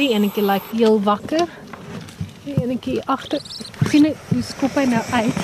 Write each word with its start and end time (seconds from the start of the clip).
Hierdie 0.00 0.16
enetjie 0.16 0.42
lyk 0.42 0.62
like 0.64 0.76
heel 0.80 0.94
wakker. 1.04 1.42
Die 2.46 2.54
enetjie 2.56 3.02
agter 3.04 3.42
sien 3.90 4.06
jy 4.08 4.14
hoe 4.30 4.44
skop 4.48 4.78
hy 4.80 4.86
nou 4.88 5.02
uit. 5.12 5.42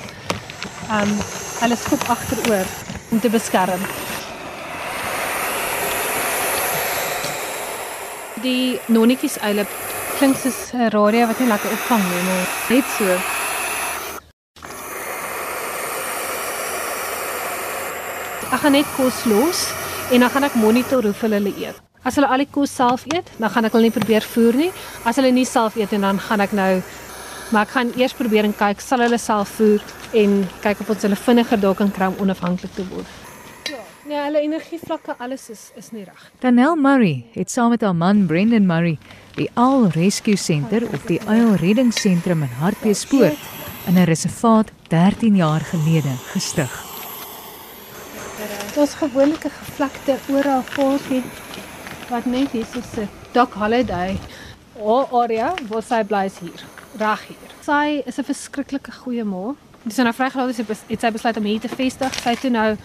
Ehm 0.94 1.02
um, 1.02 1.12
hulle 1.58 1.76
skop 1.76 2.06
agteroor 2.14 2.72
om 3.12 3.20
te 3.20 3.28
beskerm. 3.34 3.84
Die 8.40 8.80
nonnetjies 8.88 9.36
eile 9.44 9.68
klink 10.16 10.40
soos 10.40 10.72
'n 10.72 10.88
radio 10.96 11.28
wat 11.28 11.44
nie 11.44 11.52
lekker 11.52 11.76
opvang 11.76 12.04
nie, 12.08 12.24
maar 12.32 12.48
net 12.72 12.92
so. 12.96 13.20
Ek 18.54 18.60
gaan 18.64 18.80
net 18.80 18.88
kos 18.96 19.26
los 19.28 19.66
en 20.08 20.24
dan 20.24 20.30
gaan 20.30 20.48
ek 20.48 20.62
monitor 20.64 21.02
hoeveel 21.02 21.36
hulle 21.36 21.60
eet. 21.60 21.85
As 22.06 22.14
hulle 22.14 22.28
al 22.30 22.44
die 22.44 22.50
kos 22.50 22.70
self 22.70 23.02
eet, 23.10 23.32
dan 23.40 23.50
gaan 23.50 23.66
ek 23.66 23.74
hulle 23.74 23.88
nie 23.88 23.94
probeer 23.94 24.22
voer 24.22 24.54
nie. 24.54 24.70
As 25.04 25.18
hulle 25.18 25.32
nie 25.34 25.46
self 25.48 25.74
eet 25.80 25.92
en 25.96 26.06
dan 26.06 26.20
gaan 26.22 26.44
ek 26.44 26.54
nou 26.54 26.70
maar 27.50 27.66
ek 27.66 27.74
gaan 27.76 27.92
eers 27.98 28.14
probeer 28.16 28.46
en 28.46 28.54
kyk 28.56 28.80
sal 28.82 29.02
hulle 29.04 29.18
self 29.22 29.56
voer 29.58 29.82
en 30.18 30.40
kyk 30.64 30.82
of 30.82 30.90
ons 30.94 31.06
hulle 31.06 31.18
vinniger 31.18 31.60
daar 31.62 31.76
kan 31.78 31.92
kry 31.94 32.08
om 32.10 32.18
onafhanklik 32.24 32.72
te 32.74 32.86
word. 32.90 33.12
Ja, 33.70 33.82
nee, 34.06 34.18
hulle 34.18 34.42
energievlakke 34.46 35.14
alles 35.22 35.48
is 35.54 35.68
is 35.78 35.92
nie 35.94 36.04
reg. 36.06 36.24
Danel 36.42 36.74
Murray 36.76 37.26
het 37.34 37.50
saam 37.50 37.70
met 37.74 37.86
haar 37.86 37.94
man 37.94 38.26
Brendan 38.26 38.66
Murray 38.66 38.98
die 39.36 39.48
Owl 39.54 39.88
Rescue 39.94 40.36
Center 40.36 40.86
of 40.92 41.06
die 41.10 41.20
Uil 41.26 41.54
Reddingsentrum 41.62 42.42
in 42.42 42.58
Hartbeespoort 42.62 43.38
in 43.86 43.98
'n 43.98 44.04
reservaat 44.10 44.70
13 44.88 45.36
jaar 45.36 45.60
gelede 45.60 46.14
gestig. 46.32 46.70
Daar's 48.74 48.94
gewoonlik 48.94 49.44
'n 49.44 49.54
gevlekte 49.58 50.18
oral 50.28 50.64
paadjie 50.74 51.22
wat 52.08 52.24
net 52.24 52.50
hier 52.50 52.64
so 52.64 52.80
sit. 52.94 53.08
Doc 53.32 53.54
Holiday. 53.54 54.18
O, 54.78 55.06
area, 55.22 55.54
waar 55.68 55.82
sy 55.82 56.02
bly 56.04 56.26
is 56.28 56.38
hier 56.38 56.64
reg 57.00 57.22
hier. 57.28 57.54
Sy 57.64 58.02
is 58.06 58.18
'n 58.18 58.24
verskriklike 58.24 58.92
goeie 58.92 59.24
ma. 59.24 59.54
Dis 59.82 59.96
nou 59.96 60.12
vrygelaat 60.12 60.48
is 60.48 60.58
het 60.88 61.00
sy 61.00 61.10
besluit 61.10 61.36
om 61.36 61.44
hier 61.44 61.60
te 61.60 61.68
vestig. 61.68 62.14
Sy 62.14 62.30
het 62.30 62.40
toe 62.40 62.50
nou 62.50 62.76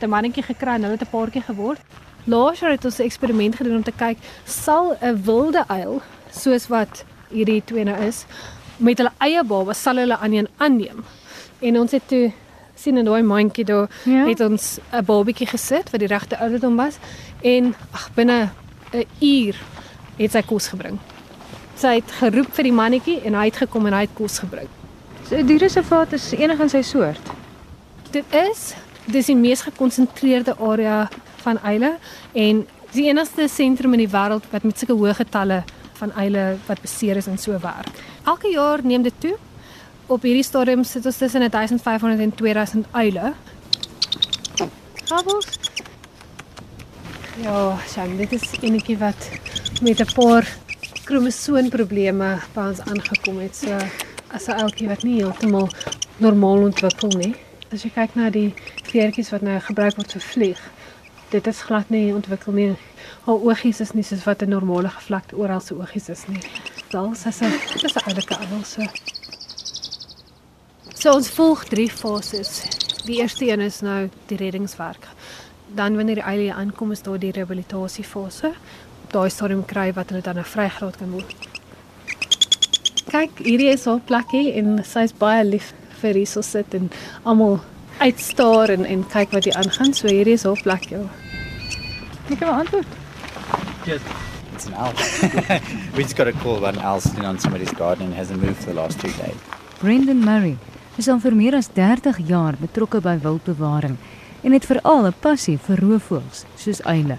'n 0.00 0.08
mannetjie 0.08 0.42
gekry 0.42 0.74
en 0.74 0.82
hulle 0.82 0.98
het 0.98 1.02
'n 1.02 1.10
paartjie 1.10 1.42
geword. 1.42 1.80
Laas 2.24 2.60
jaar 2.60 2.70
het 2.70 2.84
ons 2.84 2.98
'n 2.98 3.02
eksperiment 3.02 3.56
gedoen 3.56 3.76
om 3.76 3.82
te 3.82 3.92
kyk 3.92 4.18
sal 4.44 4.96
'n 5.00 5.22
wilde 5.22 5.64
uil 5.68 6.02
soos 6.30 6.68
wat 6.68 7.04
hierdie 7.30 7.62
twee 7.64 7.84
nou 7.84 7.96
is 7.96 8.24
met 8.76 8.98
hulle 8.98 9.12
eie 9.18 9.44
baba 9.44 9.72
sal 9.72 9.96
hulle 9.96 10.16
aan 10.16 10.32
een 10.32 10.48
aanneem. 10.56 11.04
En 11.60 11.78
ons 11.78 11.90
het 11.90 12.08
toe 12.08 12.32
sien 12.74 12.96
in 12.96 13.04
daai 13.04 13.22
mandjie 13.22 13.64
daar 13.64 13.88
ja? 14.04 14.26
het 14.26 14.40
ons 14.40 14.78
'n 14.92 15.04
babatjie 15.04 15.46
gesit 15.46 15.90
wat 15.90 16.00
die 16.00 16.08
regte 16.08 16.38
ouderdom 16.38 16.76
was 16.76 16.96
en 17.42 17.74
ag 17.92 18.10
binne 18.14 18.48
'n 18.92 19.06
uur 19.20 19.56
het 20.18 20.32
sy 20.32 20.42
kos 20.42 20.68
gebring 20.68 20.98
sy 21.80 21.96
het 22.00 22.12
geroep 22.20 22.52
vir 22.56 22.68
die 22.68 22.76
mannetjie 22.76 23.18
en 23.24 23.36
hy 23.38 23.46
het 23.48 23.62
gekom 23.62 23.88
en 23.88 23.96
hy 23.96 24.04
het 24.04 24.14
kos 24.16 24.40
gebring. 24.42 24.68
So 25.28 25.40
die 25.46 25.58
reservaat 25.62 26.12
is 26.16 26.30
enig 26.36 26.60
in 26.60 26.72
sy 26.72 26.82
soort. 26.86 27.32
Dit 28.12 28.36
is 28.36 28.72
dis 29.10 29.30
die 29.30 29.38
mees 29.38 29.62
gekonsentreerde 29.66 30.56
area 30.60 31.04
van 31.44 31.60
eile 31.66 31.94
en 32.36 32.64
die 32.92 33.06
enigste 33.08 33.46
sentrum 33.48 33.94
in 33.96 34.04
die 34.04 34.12
wêreld 34.12 34.46
wat 34.52 34.66
met 34.66 34.78
sulke 34.78 34.98
hoë 34.98 35.16
getalle 35.22 35.62
van 36.00 36.12
eile 36.20 36.44
wat 36.66 36.82
beseer 36.84 37.20
is 37.20 37.28
en 37.30 37.38
so 37.40 37.56
werk. 37.62 37.88
Elke 38.28 38.52
jaar 38.52 38.84
neem 38.84 39.06
dit 39.06 39.16
toe. 39.22 39.36
Op 40.10 40.24
hierdie 40.26 40.44
stadium 40.44 40.84
sit 40.84 41.06
ons 41.06 41.16
tussen 41.22 41.46
1500 41.46 42.20
en 42.20 42.34
2000 42.34 42.90
eile. 42.98 43.32
Kabels. 45.06 45.56
Ja, 47.40 47.78
sien, 47.88 48.18
dit 48.18 48.32
is 48.36 48.42
enetjie 48.60 48.98
wat 49.00 49.28
met 49.80 50.00
'n 50.00 50.12
paar 50.14 50.44
kromosoomprobleme 51.04 52.38
by 52.54 52.64
ons 52.68 52.80
aangekom 52.80 53.38
het. 53.38 53.56
So 53.56 53.78
as 54.28 54.46
'n 54.48 54.60
ouetjie 54.60 54.88
wat 54.88 55.02
nie 55.02 55.22
heeltemal 55.22 55.68
normaal 56.16 56.62
ontwikkel 56.68 57.08
nie. 57.08 57.34
As 57.72 57.82
jy 57.82 57.90
kyk 57.94 58.14
na 58.14 58.30
die 58.30 58.54
veertjies 58.82 59.30
wat 59.30 59.42
nou 59.42 59.60
gebruik 59.60 59.96
word 59.96 60.12
vir 60.12 60.20
vlieg, 60.22 60.60
dit 61.30 61.46
is 61.46 61.62
glad 61.62 61.88
nie 61.90 62.14
ontwikkel 62.14 62.52
nie. 62.52 62.76
Haar 63.24 63.40
oogies 63.40 63.80
is 63.80 63.92
nie 63.92 64.04
soos 64.04 64.24
wat 64.24 64.42
'n 64.42 64.48
normale 64.48 64.88
gevlekte 64.88 65.36
oral 65.36 65.60
se 65.60 65.74
oogies 65.74 66.08
is 66.08 66.26
nie. 66.26 66.42
Daal 66.90 67.14
sy 67.14 67.30
sê 67.30 67.48
dis 67.82 67.96
'n 67.96 68.06
ouelike 68.06 68.36
ouel 68.36 68.64
so. 68.64 68.82
So 70.94 71.12
ons 71.12 71.30
volg 71.30 71.64
drie 71.64 71.90
fases. 71.90 72.62
Die 73.04 73.16
eerste 73.16 73.48
een 73.48 73.60
is 73.60 73.80
nou 73.80 74.10
die 74.26 74.36
reddingswerk. 74.36 75.08
Dan 75.76 75.96
wanneer 75.96 76.18
die 76.18 76.26
eilie 76.26 76.52
aankom 76.54 76.90
is 76.92 77.02
daar 77.02 77.18
die 77.18 77.32
rehabilitasiefase 77.32 78.52
daai 79.10 79.30
stadium 79.30 79.64
kry 79.66 79.90
wat 79.94 80.10
hulle 80.12 80.22
dan 80.22 80.38
nou 80.38 80.46
vrygelaat 80.46 80.98
kan 81.00 81.10
word. 81.14 81.34
Kyk, 83.10 83.42
hierdie 83.42 83.70
is 83.72 83.86
haar 83.90 84.02
plekkie 84.06 84.52
en 84.60 84.78
sy's 84.86 85.14
baie 85.18 85.42
lief 85.46 85.72
vir 86.00 86.20
hierso 86.20 86.42
sit 86.46 86.74
en 86.78 86.90
almal 87.24 87.58
uitstaar 88.00 88.70
en 88.76 88.86
en 88.86 89.02
kyk 89.14 89.34
wat 89.36 89.48
hier 89.48 89.58
aangaan. 89.58 89.94
So 89.94 90.08
hierdie 90.08 90.36
is 90.38 90.46
haar 90.46 90.62
plek, 90.62 90.86
ja. 90.94 91.02
Ek 92.30 92.38
kan 92.38 92.62
antwoord. 92.62 92.98
Yes. 93.86 94.02
It's 94.54 94.66
an 94.68 94.74
owl. 94.74 94.92
we 95.96 96.02
just 96.02 96.16
got 96.16 96.28
a 96.28 96.32
call 96.44 96.58
about 96.58 96.76
an 96.76 96.82
owl 96.84 97.00
sitting 97.00 97.24
on 97.24 97.38
somebody's 97.38 97.72
garden 97.72 98.06
and 98.06 98.14
hasn't 98.14 98.42
moved 98.42 98.58
for 98.58 98.70
the 98.70 98.78
last 98.78 99.00
two 99.00 99.12
days. 99.18 99.38
Brendan 99.80 100.20
Murray 100.24 100.58
is 100.98 101.08
al 101.08 101.18
vir 101.18 101.34
meer 101.34 101.56
as 101.56 101.70
30 101.72 102.20
jaar 102.28 102.58
betrokke 102.60 103.00
by 103.00 103.16
wildbewaring 103.24 103.96
en 104.42 104.52
het 104.52 104.66
veral 104.66 105.06
'n 105.06 105.14
passie 105.20 105.58
vir 105.58 105.78
roofvoëls 105.80 106.44
soos 106.56 106.82
uile. 106.82 107.16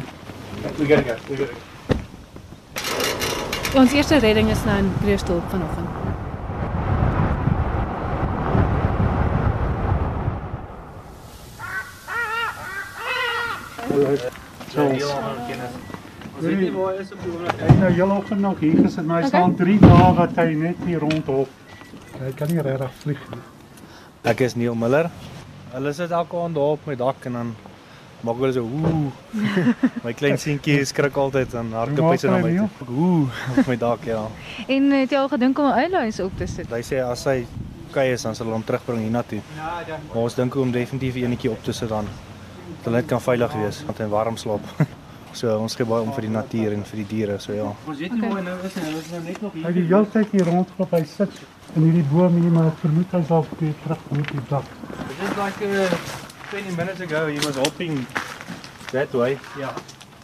We 0.61 0.67
got 0.67 0.77
to 0.77 0.85
go. 0.85 0.95
We 0.95 1.03
got 1.03 1.27
to 1.27 1.35
go. 1.35 1.71
Ons 3.79 3.93
eerste 3.95 4.17
redding 4.19 4.49
is 4.49 4.63
nou 4.65 4.77
in 4.77 4.93
Breersdorp 4.99 5.49
vanoggend. 5.49 5.87
Hy 16.41 17.75
nou 17.79 17.91
heel 17.91 18.11
oggend 18.11 18.39
nog 18.39 18.59
hier 18.59 18.75
gesit, 18.83 19.05
maar 19.05 19.21
hy 19.21 19.27
okay. 19.27 19.39
staan 19.39 19.55
3 19.55 19.79
dae 19.79 20.13
wat 20.17 20.35
hy 20.35 20.53
net 20.57 20.75
hier 20.85 20.99
rondhop. 20.99 21.47
Hy 22.19 22.31
kan 22.35 22.51
nie 22.51 22.61
regtig 22.61 22.95
vlieg 23.03 23.23
nie. 23.31 23.43
Ek 24.27 24.43
is 24.45 24.55
Neil 24.59 24.75
Miller. 24.75 25.07
Hulle 25.71 25.93
sit 25.95 26.11
elke 26.11 26.35
aand 26.37 26.55
daar 26.55 26.73
op 26.75 26.87
my 26.89 26.95
dak 26.99 27.25
en 27.29 27.37
dan 27.37 27.51
maak 28.27 28.37
hulle 28.41 28.53
so 28.53 28.61
ooh. 28.61 29.11
my 30.05 30.13
klein 30.13 30.37
seentjie 30.37 30.83
skrik 30.85 31.15
altyd 31.17 31.53
en 31.61 31.71
hardloop 31.77 32.11
hy 32.11 32.17
so 32.21 32.31
na 32.31 32.39
my. 32.43 32.53
Ooh, 32.87 33.41
op 33.55 33.71
my 33.71 33.77
dak 33.79 34.05
ja. 34.09 34.25
En 34.67 34.91
het 34.97 35.15
jy 35.15 35.21
al 35.21 35.31
gedink 35.31 35.59
om 35.59 35.71
'n 35.71 35.83
eiluis 35.85 36.19
op 36.19 36.35
te 36.37 36.47
sit? 36.47 36.69
Hy 36.69 36.83
sê 36.85 36.99
as 37.05 37.25
hy 37.25 37.45
kry 37.91 38.11
is 38.15 38.23
dan 38.27 38.35
sal 38.35 38.47
hulle 38.47 38.59
hom 38.59 38.67
terugbring 38.67 39.03
hiernatoe. 39.07 39.41
Maar 39.57 40.23
ons 40.23 40.35
dink 40.35 40.55
om 40.55 40.71
definitief 40.71 41.15
eenetjie 41.23 41.51
op 41.51 41.63
te 41.63 41.73
sit 41.73 41.89
dan. 41.89 42.07
Dat 42.71 42.89
hulle 42.89 43.01
net 43.01 43.07
kan 43.07 43.21
veilig 43.21 43.53
wees, 43.63 43.83
want 43.87 43.97
hy 43.97 44.07
warm 44.11 44.37
slaap. 44.37 44.67
So 45.33 45.53
ons 45.57 45.75
gee 45.75 45.85
baie 45.87 46.03
om 46.03 46.11
vir 46.15 46.27
die 46.27 46.33
natuur 46.33 46.73
en 46.75 46.83
vir 46.83 47.01
die 47.01 47.07
diere, 47.07 47.37
so 47.39 47.53
ja. 47.55 47.69
Ons 47.87 48.01
weet 48.01 48.11
nie 48.11 48.19
okay. 48.19 48.31
hoe 48.33 48.41
nou 48.41 48.57
is 48.67 48.75
nie, 48.75 48.83
hulle 48.89 48.99
is 48.99 49.11
nou 49.11 49.21
net 49.23 49.41
nog 49.41 49.53
hier. 49.53 49.65
Hy 49.65 49.71
die 49.77 49.85
hele 49.87 50.09
tyd 50.15 50.33
hier 50.35 50.49
rondloop, 50.51 50.95
hy 50.97 51.03
sit 51.13 51.39
in 51.75 51.85
hierdie 51.87 52.03
boom 52.11 52.35
hier, 52.41 52.51
maar 52.51 52.67
ek 52.71 52.81
vermoed 52.81 53.15
hy 53.15 53.21
sal 53.29 53.47
weer 53.61 53.77
terug 53.85 54.03
moet 54.11 54.33
die 54.35 54.43
dak. 54.49 54.73
Dit 55.07 55.23
is 55.29 55.37
like 55.39 55.71
uh, 55.71 55.99
20 56.51 56.75
minutes 56.81 57.05
ago 57.07 57.25
he 57.29 57.39
was 57.45 57.59
hopping 57.61 58.05
that 58.91 59.15
way. 59.15 59.37
Ja. 59.59 59.71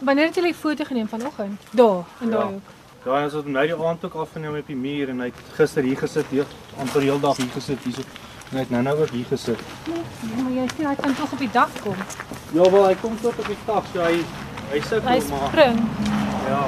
Wanneer 0.04 0.28
het 0.28 0.36
jy 0.36 0.50
'n 0.50 0.54
foto 0.54 0.84
geneem 0.84 1.08
vanoggend? 1.08 1.62
Daar, 1.72 2.04
in 2.22 2.30
daai 2.30 2.44
ja. 2.44 2.52
hoek. 2.52 2.76
Daai 3.04 3.26
is 3.26 3.34
wat 3.34 3.46
nou 3.46 3.68
die 3.68 3.76
aand 3.76 4.06
ook 4.06 4.14
afgeneem 4.14 4.56
op 4.60 4.68
die 4.68 4.76
muur 4.76 5.10
en 5.10 5.20
hy 5.20 5.30
het 5.32 5.40
gister 5.56 5.84
hier 5.84 5.98
gesit, 5.98 6.26
hier 6.30 6.46
amper 6.78 7.00
die 7.02 7.10
hele 7.10 7.22
dag 7.22 7.38
hier 7.38 7.54
gesit. 7.56 7.80
En 8.50 8.58
hy 8.58 8.60
het 8.60 8.70
nou 8.70 8.82
nou 8.84 8.98
ook 9.00 9.10
hier 9.10 9.26
gesit. 9.26 9.60
Nee, 9.88 10.44
maar 10.44 10.52
jy 10.52 10.68
sien 10.76 10.86
hy 10.88 10.96
kan 10.96 11.16
tog 11.16 11.32
op 11.32 11.40
die 11.40 11.52
dak 11.52 11.70
kom. 11.84 11.96
Ja, 12.54 12.70
wel 12.72 12.86
hy 12.86 12.96
kom 13.02 13.18
tot 13.22 13.40
op 13.40 13.48
die 13.48 13.58
dak, 13.66 13.84
so 13.94 14.04
hy 14.04 14.24
hy 14.72 14.82
sukkel 14.82 15.04
maar. 15.04 15.14
Hy 15.14 15.20
spring. 15.20 15.78
Ja. 16.48 16.64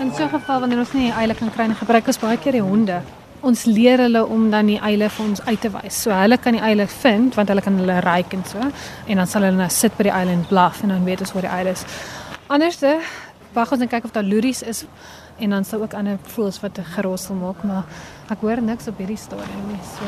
In 0.00 0.12
so 0.14 0.24
'n 0.24 0.28
geval 0.28 0.60
wanneer 0.60 0.78
ons 0.78 0.92
nie 0.92 1.12
eilik 1.12 1.38
kan 1.38 1.50
kry 1.50 1.66
nie, 1.66 1.74
gebruik 1.74 2.06
ons 2.06 2.18
baie 2.18 2.38
keer 2.38 2.52
die 2.52 2.62
honde 2.62 3.02
ons 3.40 3.64
leer 3.64 4.00
hulle 4.04 4.22
om 4.26 4.50
dan 4.52 4.68
die 4.68 4.78
eile 4.84 5.08
vir 5.12 5.24
ons 5.24 5.40
uit 5.46 5.60
te 5.60 5.70
wys. 5.72 6.02
So 6.04 6.12
hulle 6.14 6.38
kan 6.42 6.56
die 6.56 6.62
eile 6.64 6.86
vind 7.00 7.36
want 7.38 7.48
hulle 7.52 7.64
kan 7.64 7.78
hulle 7.80 8.00
ryk 8.04 8.36
en 8.36 8.44
so 8.48 8.60
en 8.60 9.22
dan 9.22 9.26
sal 9.30 9.46
hulle 9.46 9.56
nou 9.56 9.70
sit 9.72 9.96
by 9.96 10.08
die 10.10 10.14
eile 10.14 10.36
en 10.36 10.44
blaf 10.50 10.82
en 10.84 10.94
dan 10.94 11.08
weet 11.08 11.24
ons 11.24 11.32
waar 11.36 11.48
die 11.48 11.54
eile 11.54 11.74
is. 11.78 11.84
Anderste 12.52 12.98
wag 13.56 13.72
ons 13.72 13.82
en 13.82 13.90
kyk 13.90 14.06
of 14.08 14.14
daar 14.16 14.26
loeries 14.26 14.62
is 14.62 14.84
en 15.40 15.56
dan 15.56 15.64
sou 15.64 15.80
ook 15.82 15.96
ander 15.96 16.18
voels 16.34 16.60
wat 16.60 16.78
'n 16.78 16.84
gerossel 16.84 17.34
maak, 17.34 17.64
maar 17.64 17.84
ek 18.30 18.40
hoor 18.40 18.62
niks 18.62 18.88
op 18.88 18.98
hierdie 18.98 19.16
stadium 19.16 19.66
nie. 19.68 19.80
So 19.96 20.04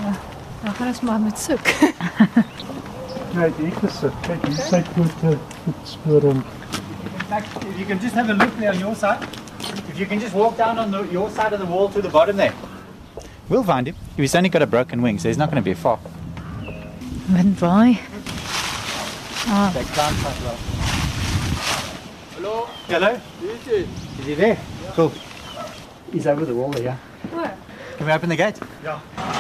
dan 0.65 0.75
gaan 0.75 0.89
ons 0.89 1.01
maar 1.01 1.21
met 1.21 1.39
soek. 1.39 1.67
nee, 3.35 3.49
ek 3.67 3.83
is 3.83 4.01
dit. 4.01 4.13
Kyk, 4.23 4.47
hier 4.47 4.57
sy 4.57 4.83
groot 6.05 6.62
voetspore. 7.33 7.71
If 7.71 7.79
you 7.79 7.87
can 7.87 7.99
just 7.99 8.15
have 8.15 8.29
a 8.31 8.35
look 8.35 8.55
there 8.57 8.73
on 8.73 8.79
your 8.79 8.95
side. 8.95 9.23
If 9.89 9.99
you 9.99 10.07
can 10.07 10.21
just 10.21 10.35
walk 10.35 10.57
down 10.57 10.79
on 10.79 10.91
the, 10.91 11.03
your 11.05 11.31
side 11.31 11.53
of 11.53 11.61
the 11.61 11.67
wall 11.67 11.89
to 11.91 12.03
the 12.03 12.09
bottom 12.09 12.37
there. 12.37 12.55
We'll 13.49 13.65
find 13.65 13.89
him. 13.89 13.97
If 14.13 14.19
he's 14.19 14.35
only 14.35 14.49
got 14.49 14.63
a 14.63 14.67
broken 14.67 15.03
wing, 15.03 15.19
so 15.19 15.29
he's 15.29 15.39
not 15.39 15.51
going 15.51 15.63
to 15.63 15.69
be 15.71 15.75
far. 15.75 15.99
Wind 17.31 17.59
by. 17.61 17.99
Ah. 19.45 19.71
They 19.75 19.85
can't 19.85 20.17
quite 20.19 20.41
well. 20.43 20.59
Hello? 22.37 22.67
Hello? 22.87 23.21
Is 23.43 24.27
he 24.27 24.35
there? 24.35 24.59
Yeah. 24.83 24.93
Cool. 24.93 25.13
He's 26.13 26.27
over 26.27 26.45
the 26.45 26.55
wall 26.55 26.71
there. 26.71 26.99
O, 27.33 27.51
Can 27.97 28.07
we 28.07 28.13
open 28.13 28.29
the 28.29 28.37
gate? 28.37 28.59
Hi. 28.85 29.32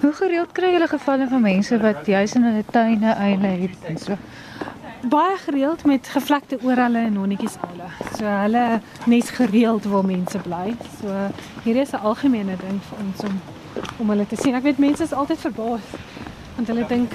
Hoe 0.00 0.12
gereeld 0.12 0.52
kry 0.52 0.72
julle 0.72 0.88
gevalle 0.88 1.28
van 1.28 1.40
mense 1.40 1.78
wat 1.82 2.06
juis 2.06 2.34
in 2.34 2.42
hulle 2.48 2.64
tuine 2.70 3.12
eile 3.12 3.52
het 3.64 3.84
en 3.90 3.98
so? 3.98 4.16
Baie 5.12 5.36
gereeld 5.44 5.84
met 5.84 6.08
gevlekte 6.08 6.58
orale 6.62 6.98
en 6.98 7.16
honnetjies 7.16 7.56
hulle. 7.60 7.88
So 8.18 8.24
hulle 8.24 8.80
nes 9.06 9.30
gereeld 9.30 9.84
waar 9.90 10.04
mense 10.06 10.38
bly. 10.38 10.76
So 11.00 11.14
hier 11.64 11.76
is 11.82 11.92
'n 11.92 12.02
algemene 12.02 12.56
ding 12.56 12.80
vir 12.88 12.98
ons 13.06 13.24
om 13.30 13.40
om 13.98 14.08
hulle 14.08 14.26
te 14.26 14.36
sien. 14.36 14.54
Ek 14.54 14.62
weet 14.62 14.78
mense 14.78 15.02
is 15.02 15.12
altyd 15.12 15.38
verbaas 15.38 15.86
want 16.54 16.68
hulle 16.68 16.86
dink 16.86 17.12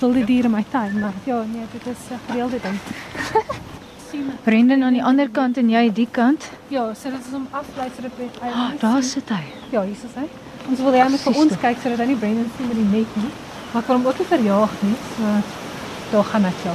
wilde 0.00 0.24
diere 0.24 0.48
my 0.48 0.64
tuin, 0.70 1.00
maar 1.00 1.12
ja, 1.24 1.42
nee, 1.52 1.64
dit 1.72 1.86
is 1.86 2.10
'n 2.10 2.20
gereelde 2.26 2.60
ding. 2.62 2.78
Brendan 4.44 4.82
aan 4.82 4.92
die 4.92 5.04
ander 5.04 5.28
kant 5.30 5.56
en 5.56 5.68
jy 5.70 5.92
die 5.92 6.08
kant. 6.10 6.50
Ja, 6.68 6.94
so 6.94 7.10
dit 7.10 7.26
is 7.26 7.34
om 7.34 7.46
aflei 7.50 7.88
sodat 7.96 8.12
jy 8.18 8.28
Ah, 8.42 8.70
daar 8.80 9.02
sit 9.02 9.28
hy. 9.28 9.42
Ja, 9.70 9.82
hier 9.82 9.92
is 9.92 10.14
hy. 10.14 10.28
Ons 10.66 10.80
wil 10.82 10.90
met 10.90 11.20
vir 11.22 11.38
ons 11.42 11.56
kyk 11.62 11.78
sodat 11.82 12.02
hy 12.02 12.06
nie 12.10 12.18
Brendan 12.18 12.50
sien 12.56 12.68
met 12.70 12.76
die 12.76 12.88
net 12.90 13.16
nie. 13.20 13.30
Maar 13.72 13.82
ek 13.82 13.88
wil 13.88 13.96
hom 13.96 14.06
ook 14.10 14.18
nie 14.18 14.28
verjaag 14.32 14.76
nie. 14.82 14.96
So 15.14 15.32
daar 16.10 16.28
gaan 16.32 16.48
ek 16.50 16.64
ja. 16.64 16.74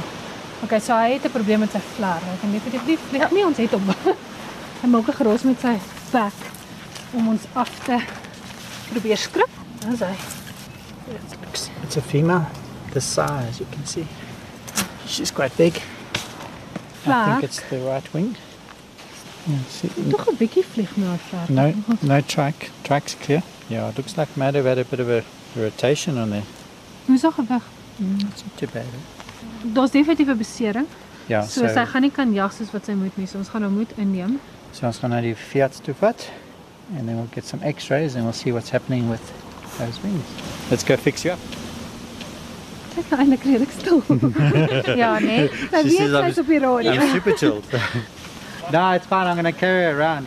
Okay, 0.62 0.80
so 0.80 0.94
hy 0.94 1.16
het 1.16 1.24
'n 1.26 1.34
probleem 1.34 1.60
met 1.60 1.72
sy 1.72 1.80
flaar. 1.96 2.20
Hy 2.22 2.36
kan 2.40 2.52
definitief 2.52 2.86
nie 2.86 2.98
vlieg 3.10 3.30
nie. 3.30 3.44
Ons 3.44 3.58
het 3.58 3.72
hom. 3.72 3.84
hy 4.82 4.88
maak 4.88 5.08
'n 5.08 5.38
met 5.44 5.60
sy 5.60 5.76
bek 6.12 6.38
om 7.12 7.28
ons 7.28 7.42
af 7.52 7.70
te 7.84 7.98
probeer 8.90 9.16
skrik. 9.16 9.52
Dan 9.80 9.96
sê 9.96 10.06
hy. 10.06 10.16
It's, 11.82 11.96
a 11.96 12.00
female. 12.00 12.46
The 12.92 13.00
size, 13.00 13.58
you 13.58 13.66
can 13.70 13.86
see. 13.86 14.06
She's 15.06 15.32
quite 15.32 15.56
big. 15.56 15.82
I 17.06 17.24
think 17.24 17.42
it's 17.42 17.60
the 17.68 17.78
right 17.80 18.12
wing. 18.12 18.36
Yeah, 19.46 19.58
see, 19.68 19.90
Tog 20.10 20.28
'n 20.30 20.36
bietjie 20.36 20.64
vlieg 20.64 20.88
haar 20.96 21.18
flaar. 21.18 21.46
no, 21.48 21.74
no 22.00 22.20
track. 22.20 22.70
Track's 22.82 23.16
clear. 23.20 23.42
Yeah, 23.72 23.88
it 23.88 23.96
looks 23.96 24.16
like 24.18 24.28
Maddo 24.36 24.62
had 24.64 24.78
a 24.78 24.84
bit 24.84 25.00
of 25.00 25.08
a 25.08 25.22
rotation 25.56 26.18
on 26.18 26.30
there. 26.30 26.44
Hoe 27.06 27.14
is 27.14 27.22
haar 27.22 27.32
gewig? 27.32 27.62
It's 28.30 28.42
not 28.44 28.56
too 28.58 28.66
bad. 28.72 28.84
eh? 28.84 29.72
Daar's 29.74 29.90
definitief 29.90 30.28
'n 30.28 30.36
besering. 30.38 30.86
Yeah, 31.28 31.44
So, 31.46 31.66
sy 31.68 31.84
gaan 31.86 32.02
nie 32.02 32.10
kan 32.10 32.32
jag 32.34 32.52
soos 32.52 32.70
wat 32.72 32.84
sy 32.84 32.92
moet 32.92 33.16
nie. 33.16 33.26
So 33.26 33.38
ons 33.38 33.48
gaan 33.48 33.62
hom 33.62 33.72
moet 33.78 33.92
inneem. 33.96 34.40
So 34.72 34.86
ons 34.86 34.98
gaan 34.98 35.10
na 35.10 35.20
die 35.20 35.34
Fiat 35.34 35.80
toe 35.84 35.94
vat 35.94 36.28
and 36.96 37.06
then 37.06 37.16
we'll 37.16 37.30
get 37.34 37.46
some 37.46 37.62
x-rays 37.64 38.14
and 38.14 38.24
we'll 38.24 38.32
see 38.42 38.52
what's 38.52 38.70
happening 38.70 39.08
with 39.10 39.22
those 39.78 39.98
wings. 40.02 40.24
Let's 40.70 40.84
go 40.84 40.96
fix 40.96 41.22
you 41.24 41.32
up. 41.32 41.38
Sy's 42.94 43.04
nou 43.10 43.20
eintlik 43.22 43.44
redelik 43.44 43.70
stil. 43.78 44.02
Ja, 45.02 45.18
nee. 45.18 45.48
Sy 45.48 45.54
She 45.70 45.82
weet 45.82 45.96
says 45.96 46.12
I'm- 46.12 46.28
sy's 46.28 46.38
op 46.38 46.46
die 46.46 46.58
radio. 46.58 46.92
I'm 46.92 47.10
super 47.12 47.32
chilled. 47.36 47.64
no, 48.72 48.92
it's 48.92 49.06
fine. 49.06 49.26
I'm 49.28 49.36
going 49.40 49.52
to 49.54 49.58
carry 49.58 49.84
her 49.84 49.96
around. 49.98 50.26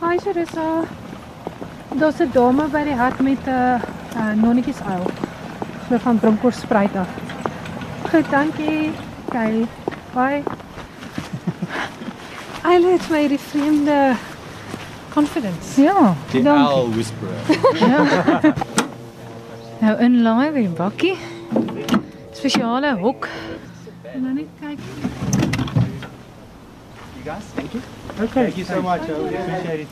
Hi 0.00 0.16
Charissa. 0.18 0.86
Daar's 1.98 2.18
'n 2.20 2.30
dame 2.32 2.68
by 2.68 2.82
die 2.84 2.94
hart 2.94 3.20
met 3.20 3.38
'n 3.46 3.50
uh, 3.50 3.80
uh, 4.16 4.32
nonnetjies 4.42 4.80
uil. 4.86 5.06
Glo 5.86 5.98
van 5.98 6.18
Bronkhorstspruit 6.18 6.96
af. 6.96 7.08
Goed, 8.10 8.30
dankie. 8.30 8.90
Okay. 9.28 9.66
Bye. 10.14 10.42
Hy 12.66 12.74
het 12.92 13.08
my 13.10 13.28
die 13.28 13.38
vreemde 13.38 14.12
confidence. 15.12 15.82
Ja, 15.82 16.14
The 16.30 16.42
dankie. 16.42 16.74
owl 16.74 16.90
whisperer. 16.90 18.54
Nou 19.80 19.96
inlaai 19.98 20.50
by 20.52 20.60
die 20.60 20.68
bakkie. 20.76 21.16
Spesiale 22.32 22.96
hok. 23.00 23.28
En 24.12 24.20
nou 24.22 24.34
net 24.34 24.46
kyk. 24.60 24.78
You 27.16 27.24
guys, 27.24 27.44
thank 27.54 27.72
you. 27.72 27.82
Okay. 28.22 28.42
Thank 28.44 28.56
you 28.56 28.64
so 28.66 28.82
much. 28.82 29.00
I 29.08 29.12
really 29.12 29.36
appreciate 29.36 29.80
it. 29.80 29.88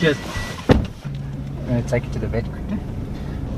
Cheers. 0.00 0.16
I'm 0.68 1.66
going 1.66 1.82
to 1.82 1.88
take 1.88 2.04
it 2.04 2.12
to 2.12 2.18
the 2.18 2.28
vet 2.28 2.44
quickly. 2.44 2.78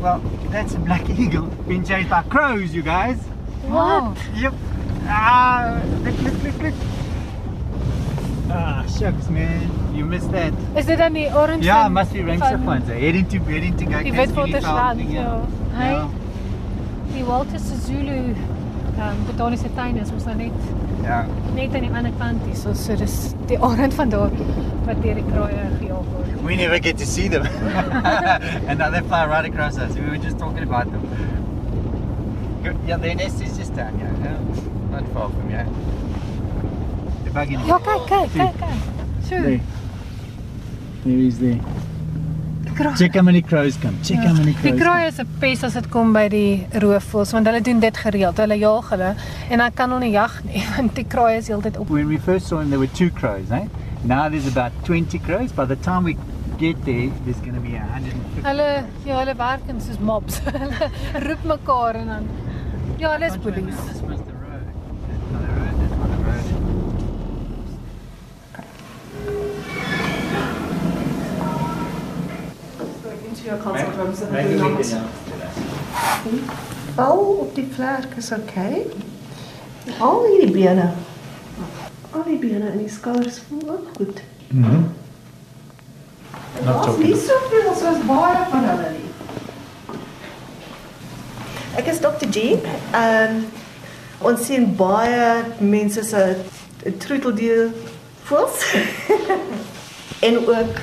Well, 0.00 0.19
that's 0.50 0.75
a 0.75 0.78
black 0.78 1.08
eagle 1.10 1.46
being 1.69 1.84
chased 1.84 2.08
by 2.08 2.22
crows, 2.22 2.75
you 2.75 2.82
guys. 2.82 3.19
What? 3.69 4.16
Yep. 4.34 4.54
Ah, 5.04 5.82
look, 6.02 6.19
look, 6.22 6.42
look, 6.42 6.62
look. 6.62 6.75
Ah, 8.50 8.84
shucks, 8.98 9.28
man. 9.28 9.70
You 9.94 10.04
missed 10.06 10.31
that. 10.32 10.52
Is 10.76 10.87
dit 10.87 10.98
dan 10.98 11.12
die 11.12 11.28
orange 11.34 11.64
Yeah, 11.64 11.82
van- 11.84 11.92
must 11.92 12.12
be 12.12 12.22
ranks 12.25 12.46
van 12.48 12.54
of 12.60 12.66
ones. 12.66 12.88
Heading 12.88 13.26
to 13.28 13.38
heading 13.44 13.76
to 13.76 13.84
go 13.84 14.02
Die 14.02 14.10
catch 14.10 14.28
Witwatersrand. 14.31 14.98
guinea 14.98 15.22
fowl. 15.22 15.46
Ja. 15.72 15.78
Hy 15.78 15.90
Ja. 15.93 16.08
Die 17.14 17.25
Walter 17.25 17.58
Sisulu 17.58 18.16
um, 18.98 19.16
botaniese 19.26 19.69
tuin 19.75 19.96
is 19.96 20.10
ons 20.10 20.25
nou 20.25 20.36
net 20.36 20.52
Ja. 21.04 21.26
net 21.54 21.75
aan 21.75 21.81
die 21.86 21.90
ander 21.93 22.12
kant 22.19 22.43
hier. 22.46 22.56
So, 22.56 22.72
so 22.75 22.96
dis 22.96 23.34
die 23.46 23.58
arend 23.58 23.94
van 23.94 24.08
daar 24.08 24.31
wat 24.86 25.02
deur 25.02 25.14
die 25.14 25.25
kraaie 25.31 25.69
gejaag 25.78 26.10
word. 26.14 26.30
We 26.44 26.56
never 26.56 26.78
get 26.78 26.98
to 26.98 27.06
see 27.06 27.28
them. 27.28 27.46
and 28.69 28.78
now 28.78 28.90
they 28.90 29.00
fly 29.00 29.26
right 29.26 29.44
across 29.44 29.78
us. 29.78 29.94
We 29.94 30.08
were 30.08 30.16
just 30.19 30.38
talking 30.38 30.62
about 30.62 30.90
them. 30.90 31.02
Go- 32.64 32.78
Yeah, 32.87 32.96
their 32.96 33.14
nest 33.14 33.40
is 33.42 33.56
just 33.58 33.75
down 33.76 33.98
here. 33.98 34.14
Yeah. 34.25 34.38
Not 34.90 35.06
far 35.12 35.28
from 35.31 35.48
here. 35.48 35.66
The 37.25 37.31
buggy. 37.31 37.54
Ja, 37.54 37.78
kyk, 37.78 38.06
kyk, 38.08 38.31
kyk, 38.31 38.54
kyk. 38.58 38.78
So, 39.28 39.42
There. 39.42 39.60
There 41.04 41.16
he's 41.19 41.38
there. 41.38 41.60
kraai. 42.81 42.96
Check 42.98 43.14
how 43.14 43.22
many 43.22 43.43
crows 43.43 43.76
come. 43.76 43.96
Check 44.02 44.19
how 44.19 44.32
many 44.34 44.52
crows 44.54 44.64
Die 44.72 44.78
kraai 44.84 45.06
is 45.08 45.19
'n 45.20 45.26
pes 45.40 45.64
as 45.64 45.75
dit 45.75 45.88
kom 45.90 46.12
by 46.12 46.28
die 46.28 46.66
roofvoëls 46.72 47.32
want 47.32 47.46
hulle 47.46 47.60
doen 47.60 47.81
dit 47.81 47.96
gereeld. 47.96 48.36
Hulle 48.38 48.56
jaag 48.58 48.88
hulle 48.90 49.14
en 49.50 49.60
hy 49.60 49.70
kan 49.75 49.90
hulle 49.90 50.00
nie 50.04 50.12
jag 50.12 50.32
nie 50.44 50.64
want 50.76 50.94
die 50.96 51.04
kraai 51.04 51.36
is 51.38 51.48
heeltyd 51.48 51.76
op. 51.78 51.88
When 51.90 52.08
we 52.08 52.19
first 52.19 52.46
saw 52.48 52.60
him, 52.60 52.70
there 52.70 52.78
were 52.78 52.93
two 52.94 53.10
crows, 53.10 53.50
eh? 53.50 53.66
Now 54.05 54.29
there's 54.29 54.47
about 54.47 54.73
20 54.85 55.19
crows. 55.20 55.52
By 55.52 55.64
the 55.67 55.76
time 55.76 56.05
we 56.05 56.17
get 56.58 56.82
there, 56.85 57.08
there's 57.25 57.38
going 57.38 57.55
to 57.55 57.61
be 57.61 57.73
150. 57.73 58.43
Hulle 58.43 58.87
ja, 59.06 59.19
hulle 59.20 59.35
werk 59.37 59.69
in 59.69 59.81
soos 59.81 59.98
mobs. 60.01 60.39
hulle 60.46 60.91
roep 61.27 61.44
mekaar 61.53 61.94
en 62.01 62.06
dan 62.15 62.29
ja, 62.98 63.13
hulle 63.15 63.27
is 63.27 63.36
boelies. 63.46 63.77
This 63.91 64.03
was 64.03 64.20
the 64.20 64.36
road. 64.44 64.65
That's 65.08 65.31
not 65.32 65.44
a 65.44 65.53
road. 65.58 65.74
That's 65.81 65.96
not 66.01 66.10
a 66.10 66.22
road. 66.31 67.91
into 73.29 73.44
your 73.44 73.58
consult 73.58 73.94
rooms 73.96 74.20
and 74.22 74.32
Maybe 74.32 74.48
the 74.55 74.55
we 74.56 74.60
numbers. 74.63 74.91
can 74.91 75.05
uh, 75.05 75.08
do 75.24 76.41
that. 76.46 76.56
Al 76.96 77.19
op 77.44 77.55
die 77.55 77.67
vlerk 77.77 78.17
is 78.17 78.32
oké. 78.32 78.70
Al 79.98 80.24
hierdie 80.27 80.51
bene. 80.53 80.91
Bene 82.41 82.70
en 82.70 82.79
die 82.79 82.89
skouers 82.89 83.41
voel 83.49 83.69
ook 83.70 83.89
goed. 83.97 84.20
Mhm. 84.49 84.81
Not 86.65 86.65
Daar's 86.65 86.87
talking. 86.87 87.05
nie 87.06 87.17
soveel 87.17 87.75
soos 87.79 88.01
baie 88.06 88.44
van 88.51 88.65
hulle 88.69 88.91
nie. 88.91 89.09
Ek 91.79 91.87
is 91.87 92.01
Dr. 92.03 92.29
Jean. 92.31 92.61
Ehm 92.93 93.44
ons 94.20 94.43
sien 94.44 94.67
baie 94.77 95.44
mense 95.65 96.03
se 96.05 96.25
troeteldier 97.01 97.70
voels 98.29 98.67
en 100.29 100.37
ook 100.44 100.81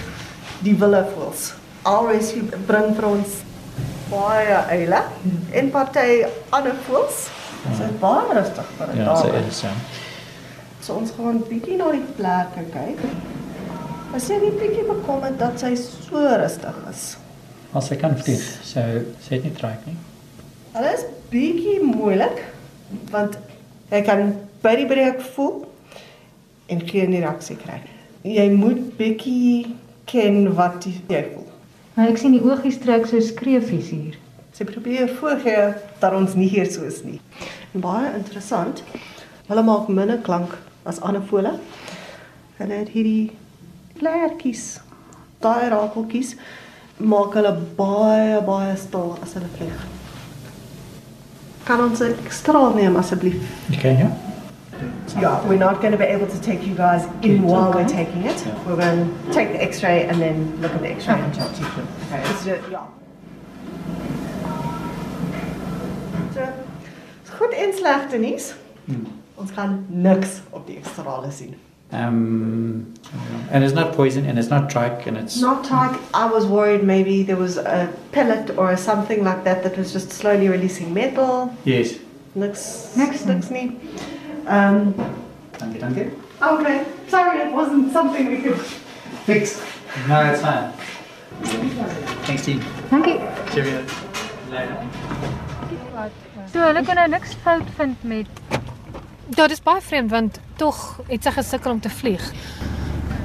die 0.65 0.73
wille 0.81 1.03
voels. 1.13 1.51
Alrescue 1.85 2.47
bring 2.65 2.95
vir 2.97 3.05
ons 3.11 3.35
baie 4.09 4.57
eile 4.73 5.03
en 5.53 5.69
party 5.75 6.23
ander 6.49 6.73
voels. 6.87 7.27
Dit 7.67 7.77
is 7.85 7.93
baie 8.01 8.33
rustig 8.39 8.73
vir 8.79 8.87
'n 8.93 8.97
Yeah, 9.03 9.15
so 9.21 9.27
dame. 9.27 9.39
it 9.43 9.47
is. 9.53 9.63
Um, 9.63 9.77
So 10.87 10.95
ons 10.95 11.09
gaan 11.17 11.41
bietjie 11.49 11.75
na 11.75 11.89
die 11.91 12.05
plekke 12.15 12.61
kyk. 12.71 13.01
As 14.15 14.29
sy 14.29 14.37
nie 14.39 14.53
bietjie 14.55 14.85
bekom 14.87 15.25
het 15.25 15.33
dat 15.35 15.57
sy 15.59 15.73
so 15.75 16.21
rustig 16.39 16.77
is. 16.87 17.17
als 17.71 17.89
hij 17.89 17.97
kan 17.97 18.17
vliegen, 18.17 18.63
zo 18.63 18.79
zit 19.19 19.29
het 19.29 19.43
niet 19.43 19.59
raak, 19.59 19.85
niet? 19.85 19.95
Hulle 20.71 20.93
is 20.93 21.03
bietjie 21.29 21.83
moeilik 21.83 22.39
want 23.11 23.35
jy 23.91 24.01
kan 24.01 24.31
by 24.63 24.75
die 24.79 24.85
breek 24.87 25.19
voel 25.35 25.65
en 26.71 26.87
geen 26.87 27.11
reaksie 27.11 27.57
kry. 27.59 27.81
Jy 28.23 28.47
moet 28.55 28.95
bietjie 28.97 29.75
ken 30.05 30.53
wat 30.55 30.87
jy 30.87 31.25
voel. 31.33 31.51
Maar 31.97 32.13
ek 32.13 32.21
sien 32.23 32.37
die 32.37 32.43
oogies 32.47 32.79
trek 32.79 33.09
so 33.11 33.19
skreefies 33.19 33.91
hier. 33.91 34.15
Sy 34.55 34.63
probeer 34.71 35.11
voorgee 35.19 35.67
dat 35.99 36.15
ons 36.15 36.39
nie 36.39 36.47
hier 36.47 36.71
so 36.71 36.87
is 36.87 37.03
nie. 37.03 37.19
En 37.75 37.83
baie 37.83 38.15
interessant. 38.15 38.83
Hulle 39.51 39.67
maak 39.67 39.91
minder 39.91 40.23
klank 40.23 40.55
as 40.87 41.01
ander 41.01 41.21
vole. 41.21 41.53
Hulle 42.57 42.73
het 42.73 42.89
hierdie 42.89 43.31
vlekkies, 43.99 44.79
daai 45.43 45.69
rakeltjies 45.73 46.35
maak 46.97 47.35
hulle 47.37 47.53
baie 47.77 48.41
baie 48.45 48.75
stil 48.77 49.17
as 49.21 49.35
hulle 49.37 49.49
vlieg. 49.57 49.83
Kan 51.67 51.83
ons 51.83 52.01
'n 52.01 52.15
straal 52.29 52.73
neem 52.73 52.95
asseblief? 52.95 53.43
Okay, 53.75 53.97
ja. 53.99 54.11
Yeah, 55.19 55.41
we're 55.47 55.57
not 55.57 55.81
going 55.81 55.91
to 55.91 55.97
be 55.97 56.05
able 56.05 56.27
to 56.27 56.39
take 56.39 56.67
you 56.67 56.75
guys 56.75 57.07
in 57.21 57.41
while 57.43 57.71
we're 57.73 57.87
taking 57.87 58.23
it. 58.25 58.45
We're 58.65 58.75
going 58.75 59.09
to 59.25 59.33
take 59.33 59.51
the 59.51 59.61
x-ray 59.63 60.05
and 60.07 60.21
then 60.21 60.61
look 60.61 60.71
at 60.71 60.81
the 60.81 60.89
x-ray 60.89 61.19
and 61.19 61.33
chat 61.33 61.55
to 61.55 61.61
you. 61.61 61.67
Okay, 62.11 62.21
just, 62.23 62.45
yeah. 62.45 62.85
So, 66.33 66.41
goed 67.37 67.53
en 67.53 67.73
slegte 67.73 68.17
nuus. 68.17 68.53
Ons 69.37 69.51
gaan 69.53 69.85
niks 69.89 70.41
op 70.51 70.65
die 70.67 70.77
ekstrale 70.81 71.31
sien. 71.31 71.55
Um, 71.93 72.93
and 73.49 73.63
it's 73.63 73.73
not 73.73 73.93
poison 73.95 74.25
and 74.25 74.37
it's 74.37 74.49
not 74.49 74.69
trike 74.69 75.07
and 75.07 75.15
it's 75.17 75.39
Not 75.39 75.69
like 75.71 75.95
I 76.13 76.25
was 76.25 76.45
worried 76.45 76.83
maybe 76.83 77.23
there 77.23 77.37
was 77.37 77.57
a 77.57 77.87
pellet 78.11 78.57
or 78.57 78.75
something 78.75 79.23
like 79.23 79.45
that 79.45 79.63
that 79.63 79.77
was 79.77 79.93
just 79.93 80.11
slowly 80.11 80.49
releasing 80.49 80.93
metal. 80.93 81.53
yes. 81.63 81.93
Niks, 82.35 82.95
Niks 82.97 83.25
nie. 83.25 83.33
niks 83.35 83.49
nie. 83.51 83.71
Um, 84.47 84.93
Danke, 85.57 85.79
danke. 85.79 86.11
okay, 86.41 86.85
sorry, 87.07 87.39
it 87.39 87.53
wasn't 87.53 87.91
something 87.93 88.27
we 88.29 88.41
could 88.41 88.59
Fix. 89.25 89.61
No, 90.09 90.19
it's 90.25 90.41
fine. 90.41 90.71
Thanks, 92.27 92.45
team. 92.45 92.59
Dankie. 92.91 93.17
Cheerio. 93.53 93.79
Later. 94.51 94.77
So 96.51 96.59
hulle 96.67 96.83
kan 96.85 96.95
nou 96.99 97.07
niks 97.15 97.33
fout 97.43 97.67
vind 97.79 98.03
met 98.03 98.27
Ja, 99.35 99.47
dis 99.47 99.61
baie 99.61 99.81
vreemd 99.81 100.11
want 100.11 100.39
tog 100.55 100.99
het 101.07 101.23
sy 101.23 101.31
gesukkel 101.31 101.71
om 101.71 101.79
te 101.79 101.89
vlieg. 101.89 102.33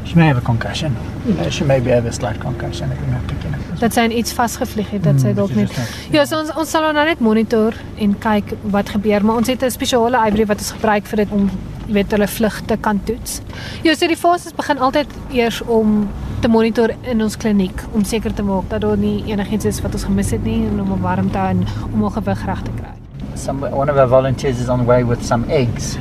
She 0.04 0.16
may 0.18 0.26
have 0.26 0.38
a 0.38 0.44
concussion. 0.44 0.96
Uh, 1.26 1.48
she 1.50 1.64
may 1.64 1.80
have 1.80 2.08
a 2.08 2.12
slight 2.12 2.38
concussion. 2.38 2.90
Ek 2.90 2.98
ken 3.40 3.54
ek. 3.54 3.78
Dat 3.80 3.94
sy 3.94 4.04
in 4.08 4.16
iets 4.18 4.34
vasgevlieg 4.36 4.90
het, 4.90 5.04
dat 5.06 5.20
sy 5.20 5.30
Hmm, 5.30 5.36
dalk 5.38 5.54
net 5.54 5.72
Ja, 6.10 6.24
so 6.26 6.40
ons 6.42 6.50
ons 6.58 6.70
sal 6.70 6.92
nou 6.92 7.04
net 7.06 7.20
monitor 7.20 7.74
en 7.98 8.16
kyk 8.18 8.56
wat 8.74 8.90
gebeur, 8.96 9.24
maar 9.24 9.36
ons 9.36 9.48
het 9.48 9.62
'n 9.62 9.70
spesiale 9.70 10.18
ivory 10.26 10.46
wat 10.46 10.58
ons 10.58 10.72
gebruik 10.72 11.06
vir 11.06 11.16
dit 11.16 11.30
om 11.30 11.50
jy 11.86 11.94
weet 11.94 12.10
hulle 12.10 12.28
vlugte 12.28 12.76
kan 12.76 13.00
toets. 13.04 13.40
Ja, 13.82 13.94
so 13.94 14.06
die 14.06 14.16
fases 14.16 14.52
begin 14.52 14.78
altyd 14.78 15.08
eers 15.30 15.62
om 15.62 16.08
te 16.40 16.48
monitor 16.48 16.90
in 17.02 17.22
ons 17.22 17.36
kliniek 17.36 17.84
om 17.92 18.04
seker 18.04 18.34
te 18.34 18.42
maak 18.42 18.68
dat 18.68 18.80
daar 18.80 18.96
nie 18.96 19.22
enigiets 19.26 19.64
is 19.64 19.80
wat 19.80 19.94
ons 19.94 20.04
gemis 20.04 20.30
het 20.30 20.44
nie 20.44 20.66
en 20.66 20.80
om 20.80 20.88
hom 20.88 21.00
warm 21.00 21.30
te 21.30 21.38
hou 21.38 21.48
en 21.48 21.66
om 21.92 22.00
hom 22.00 22.10
gewig 22.10 22.44
reg 22.46 22.62
te 22.62 22.70
kry. 22.76 23.01
Some 23.34 23.60
one 23.60 23.88
of 23.88 23.96
our 23.96 24.06
volunteers 24.06 24.60
is 24.60 24.68
on 24.68 24.78
the 24.78 24.84
way 24.84 25.04
with 25.04 25.24
some 25.24 25.48
eggs. 25.50 25.98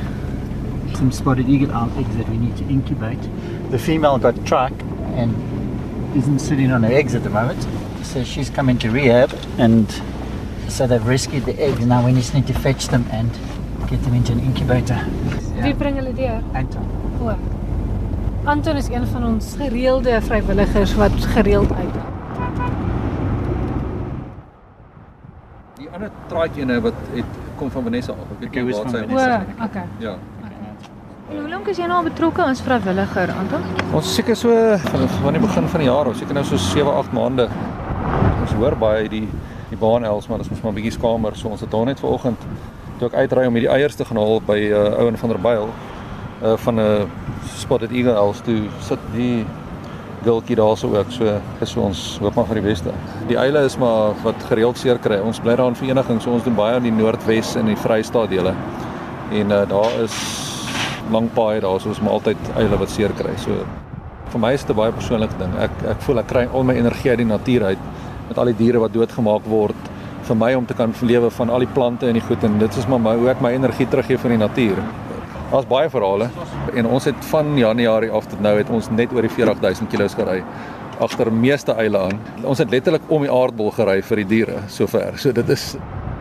Some 0.94 1.10
spotted 1.10 1.48
eagle 1.48 1.72
owl 1.72 1.90
eggs 1.98 2.16
that 2.16 2.28
we 2.28 2.36
need 2.36 2.56
to 2.56 2.64
incubate. 2.64 3.20
The 3.70 3.78
female 3.78 4.18
got 4.18 4.34
trach 4.46 4.78
and 5.16 5.34
isn't 6.16 6.38
sitting 6.38 6.70
on 6.70 6.82
her 6.82 6.92
eggs 6.92 7.14
at 7.14 7.22
the 7.22 7.30
moment. 7.30 7.66
So 8.04 8.22
she's 8.24 8.50
come 8.50 8.68
into 8.68 8.90
rehab 8.90 9.32
and 9.58 9.86
so 10.68 10.86
they've 10.86 11.06
rescued 11.06 11.44
the 11.44 11.58
eggs. 11.60 11.84
Now 11.86 12.04
we 12.04 12.12
just 12.12 12.34
need 12.34 12.46
to 12.46 12.54
fetch 12.54 12.88
them 12.88 13.06
and 13.10 13.30
get 13.88 14.02
them 14.02 14.14
into 14.14 14.32
an 14.32 14.40
incubator. 14.40 14.98
Wie 15.62 15.72
bring 15.72 15.96
hulle 15.96 16.12
deur? 16.12 16.42
Anton. 16.54 16.86
O. 17.20 17.36
Anton 18.44 18.76
is 18.76 18.88
een 18.88 19.06
van 19.06 19.24
ons 19.24 19.54
gereelde 19.58 20.20
vrywilligers 20.22 20.94
wat 20.94 21.24
gereeld 21.34 21.72
uithelp. 21.72 22.11
Ander 26.02 26.28
traaitjene 26.28 26.80
wat 26.82 26.94
het 27.14 27.34
kom 27.58 27.70
van 27.70 27.84
Vanessa 27.86 28.12
af. 28.12 28.30
Ek 28.34 28.40
weet 28.40 28.48
Okay, 28.48 28.62
nie 28.62 28.72
is 28.72 28.78
waar 28.78 28.88
van 28.88 28.94
sy 28.94 29.02
O, 29.14 29.66
okay. 29.66 29.84
Ja. 30.02 30.14
En 31.30 31.36
hoe 31.38 31.48
lank 31.48 31.68
is 31.70 31.78
jy 31.78 31.86
nou 31.86 32.00
al 32.00 32.08
betrokke 32.08 32.42
as 32.42 32.60
vrywilliger, 32.60 33.30
Anton? 33.38 33.62
Ons 33.94 34.08
is 34.10 34.16
seker 34.18 34.36
so 34.36 34.56
van 35.22 35.36
die 35.36 35.42
begin 35.44 35.68
van 35.70 35.84
die 35.84 35.86
jaar, 35.86 36.10
ons 36.10 36.18
seker 36.18 36.34
nou 36.34 36.42
so 36.48 36.58
7, 36.58 36.90
8 36.90 37.14
maande. 37.14 37.46
Ons 38.40 38.56
hoor 38.58 38.76
baie 38.76 39.06
die 39.08 39.28
die 39.70 39.78
baanels, 39.78 40.26
maar 40.28 40.42
dit 40.42 40.50
is 40.50 40.52
mos 40.52 40.64
maar 40.64 40.72
'n 40.72 40.80
bietjie 40.80 40.92
skamer. 40.98 41.36
So 41.36 41.48
ons 41.48 41.60
het 41.60 41.70
daar 41.70 41.86
net 41.86 42.00
vanoggend 42.00 42.42
toe 42.98 43.08
ek 43.08 43.14
uitry 43.14 43.46
om 43.46 43.54
hierdie 43.54 43.70
eiers 43.70 43.94
te 43.94 44.04
gaan 44.04 44.18
haal 44.18 44.42
by 44.46 44.58
uh, 44.58 44.98
Ouen 44.98 45.16
van 45.16 45.28
der 45.28 45.38
Byl 45.38 45.70
uh 46.42 46.56
van 46.56 46.80
'n 46.80 47.08
spotted 47.56 47.92
eagle 47.92 48.18
els 48.18 48.40
toe 48.40 48.66
sit 48.80 48.98
die 49.14 49.46
gultjie 50.24 50.56
daarso 50.56 50.90
ook. 50.96 51.10
So 51.10 51.40
is 51.60 51.76
ons 51.76 52.18
hoop 52.22 52.34
maar 52.38 52.48
vir 52.50 52.60
die 52.60 52.64
beste. 52.68 52.94
Die 53.28 53.38
eile 53.40 53.64
is 53.66 53.76
maar 53.80 54.16
wat 54.22 54.46
gereeld 54.48 54.78
seer 54.78 54.98
kry. 55.02 55.20
Ons 55.20 55.40
bly 55.42 55.56
daar 55.56 55.72
in 55.72 55.78
vereniging, 55.78 56.20
so 56.22 56.32
ons 56.32 56.44
doen 56.44 56.56
baie 56.58 56.76
in 56.80 56.88
die 56.88 56.94
Noordwes 56.94 57.54
en 57.60 57.70
die 57.70 57.78
Vrystaat 57.78 58.30
dele. 58.30 58.54
En 59.32 59.54
uh, 59.54 59.62
daar 59.68 60.00
is 60.02 60.16
lang 61.12 61.30
paai 61.34 61.60
daar, 61.60 61.80
so 61.80 61.88
ons 61.88 62.00
maar 62.00 62.18
altyd 62.20 62.52
eile 62.56 62.78
wat 62.78 62.90
seer 62.90 63.14
kry. 63.18 63.34
So 63.42 63.62
vir 64.32 64.40
my 64.40 64.52
is 64.56 64.64
dit 64.64 64.76
'n 64.76 64.78
baie 64.78 64.92
persoonlike 64.92 65.38
ding. 65.38 65.52
Ek 65.58 65.70
ek 65.88 66.00
voel 66.06 66.18
ek 66.18 66.26
kry 66.26 66.48
al 66.52 66.64
my 66.64 66.74
energie 66.74 67.10
uit 67.10 67.18
die 67.18 67.26
natuur 67.26 67.64
uit 67.64 67.78
met 68.28 68.38
al 68.38 68.44
die 68.44 68.56
diere 68.64 68.78
wat 68.78 68.92
doodgemaak 68.92 69.44
word 69.44 69.90
vir 70.22 70.36
my 70.36 70.54
om 70.54 70.66
te 70.66 70.74
kan 70.74 70.94
lewe 71.02 71.30
van 71.30 71.50
al 71.50 71.58
die 71.58 71.72
plante 71.74 72.06
en 72.06 72.14
die 72.14 72.22
goed 72.22 72.44
en 72.44 72.58
dit 72.58 72.76
is 72.76 72.86
maar 72.86 73.00
my, 73.00 73.16
hoe 73.18 73.28
ek 73.28 73.40
my 73.40 73.52
energie 73.52 73.86
teruggee 73.86 74.18
van 74.18 74.30
die 74.30 74.38
natuur. 74.38 74.78
Daar's 75.52 75.66
baie 75.68 75.90
verhale 75.92 76.30
en 76.72 76.86
ons 76.88 77.04
het 77.04 77.24
van 77.28 77.50
Januarie 77.58 78.10
af 78.10 78.24
tot 78.26 78.40
nou 78.40 78.54
het 78.56 78.70
ons 78.72 78.86
net 78.90 79.10
oor 79.12 79.26
die 79.26 79.32
40000 79.34 79.90
km 79.92 80.08
gery 80.16 80.38
agter 81.04 81.28
meeste 81.32 81.74
eile 81.76 81.98
aan. 82.08 82.20
Ons 82.48 82.62
het 82.62 82.70
letterlik 82.72 83.04
om 83.12 83.26
die 83.26 83.32
aardbol 83.32 83.68
gery 83.76 83.98
vir 84.06 84.22
die 84.22 84.28
diere 84.30 84.62
sover. 84.72 85.18
So 85.20 85.32
dit 85.36 85.52
is 85.52 85.74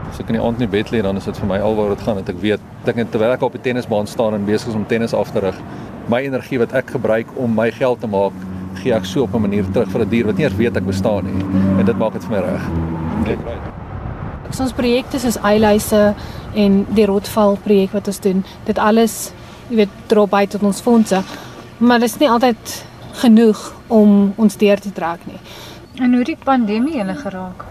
as 0.10 0.20
ek 0.20 0.34
in 0.34 0.36
die 0.36 0.44
aand 0.44 0.60
in 0.60 0.66
die 0.66 0.74
bed 0.74 0.92
lê 0.92 1.00
dan 1.06 1.16
is 1.16 1.30
dit 1.30 1.40
vir 1.40 1.48
my 1.48 1.62
alwaar 1.64 1.94
dit 1.94 2.04
gaan 2.04 2.20
dat 2.20 2.34
ek 2.34 2.42
weet 2.44 2.92
ek 2.92 3.00
terwyl 3.14 3.32
ek 3.32 3.46
op 3.48 3.56
die 3.56 3.64
tennisbaan 3.70 4.10
staan 4.10 4.36
en 4.36 4.48
besig 4.50 4.74
is 4.74 4.76
om 4.76 4.84
tennis 4.90 5.16
af 5.16 5.32
te 5.32 5.40
rig, 5.46 5.62
my 6.12 6.20
energie 6.28 6.60
wat 6.60 6.76
ek 6.76 6.92
gebruik 6.98 7.32
om 7.40 7.56
my 7.56 7.70
geld 7.72 8.04
te 8.04 8.12
maak, 8.12 8.36
gee 8.82 8.92
ek 8.92 9.08
so 9.08 9.24
op 9.24 9.36
'n 9.36 9.48
manier 9.48 9.64
terug 9.72 9.88
vir 9.96 10.02
'n 10.02 10.10
dier 10.10 10.26
wat 10.26 10.36
nie 10.36 10.44
eers 10.44 10.60
weet 10.60 10.76
ek 10.76 10.86
bestaan 10.86 11.24
nie. 11.24 11.46
En 11.80 11.86
dit 11.86 11.98
maak 11.98 12.14
dit 12.14 12.24
vir 12.24 12.32
my 12.36 12.42
reg. 12.44 12.64
Right. 13.28 13.72
So 14.52 14.64
ons 14.64 14.74
projekte 14.74 15.20
soos 15.20 15.38
eiluise 15.38 16.16
en 16.54 16.86
die 16.96 17.06
rotval 17.06 17.58
projek 17.64 17.92
wat 17.96 18.08
ons 18.08 18.20
doen, 18.20 18.44
dit 18.66 18.80
alles, 18.80 19.32
jy 19.70 19.84
weet, 19.84 20.00
dra 20.08 20.26
by 20.28 20.46
tot 20.52 20.64
ons 20.64 20.82
fondse. 20.82 21.22
Maar 21.78 22.00
dit 22.00 22.10
is 22.10 22.18
nie 22.20 22.30
altyd 22.30 22.74
genoeg 23.22 23.62
om 23.88 24.34
ons 24.38 24.58
deur 24.58 24.80
te 24.80 24.92
trek 24.92 25.24
nie. 25.28 25.40
En 26.02 26.14
hoe 26.14 26.24
die 26.24 26.38
pandemie 26.44 26.98
julle 26.98 27.16
geraak? 27.16 27.66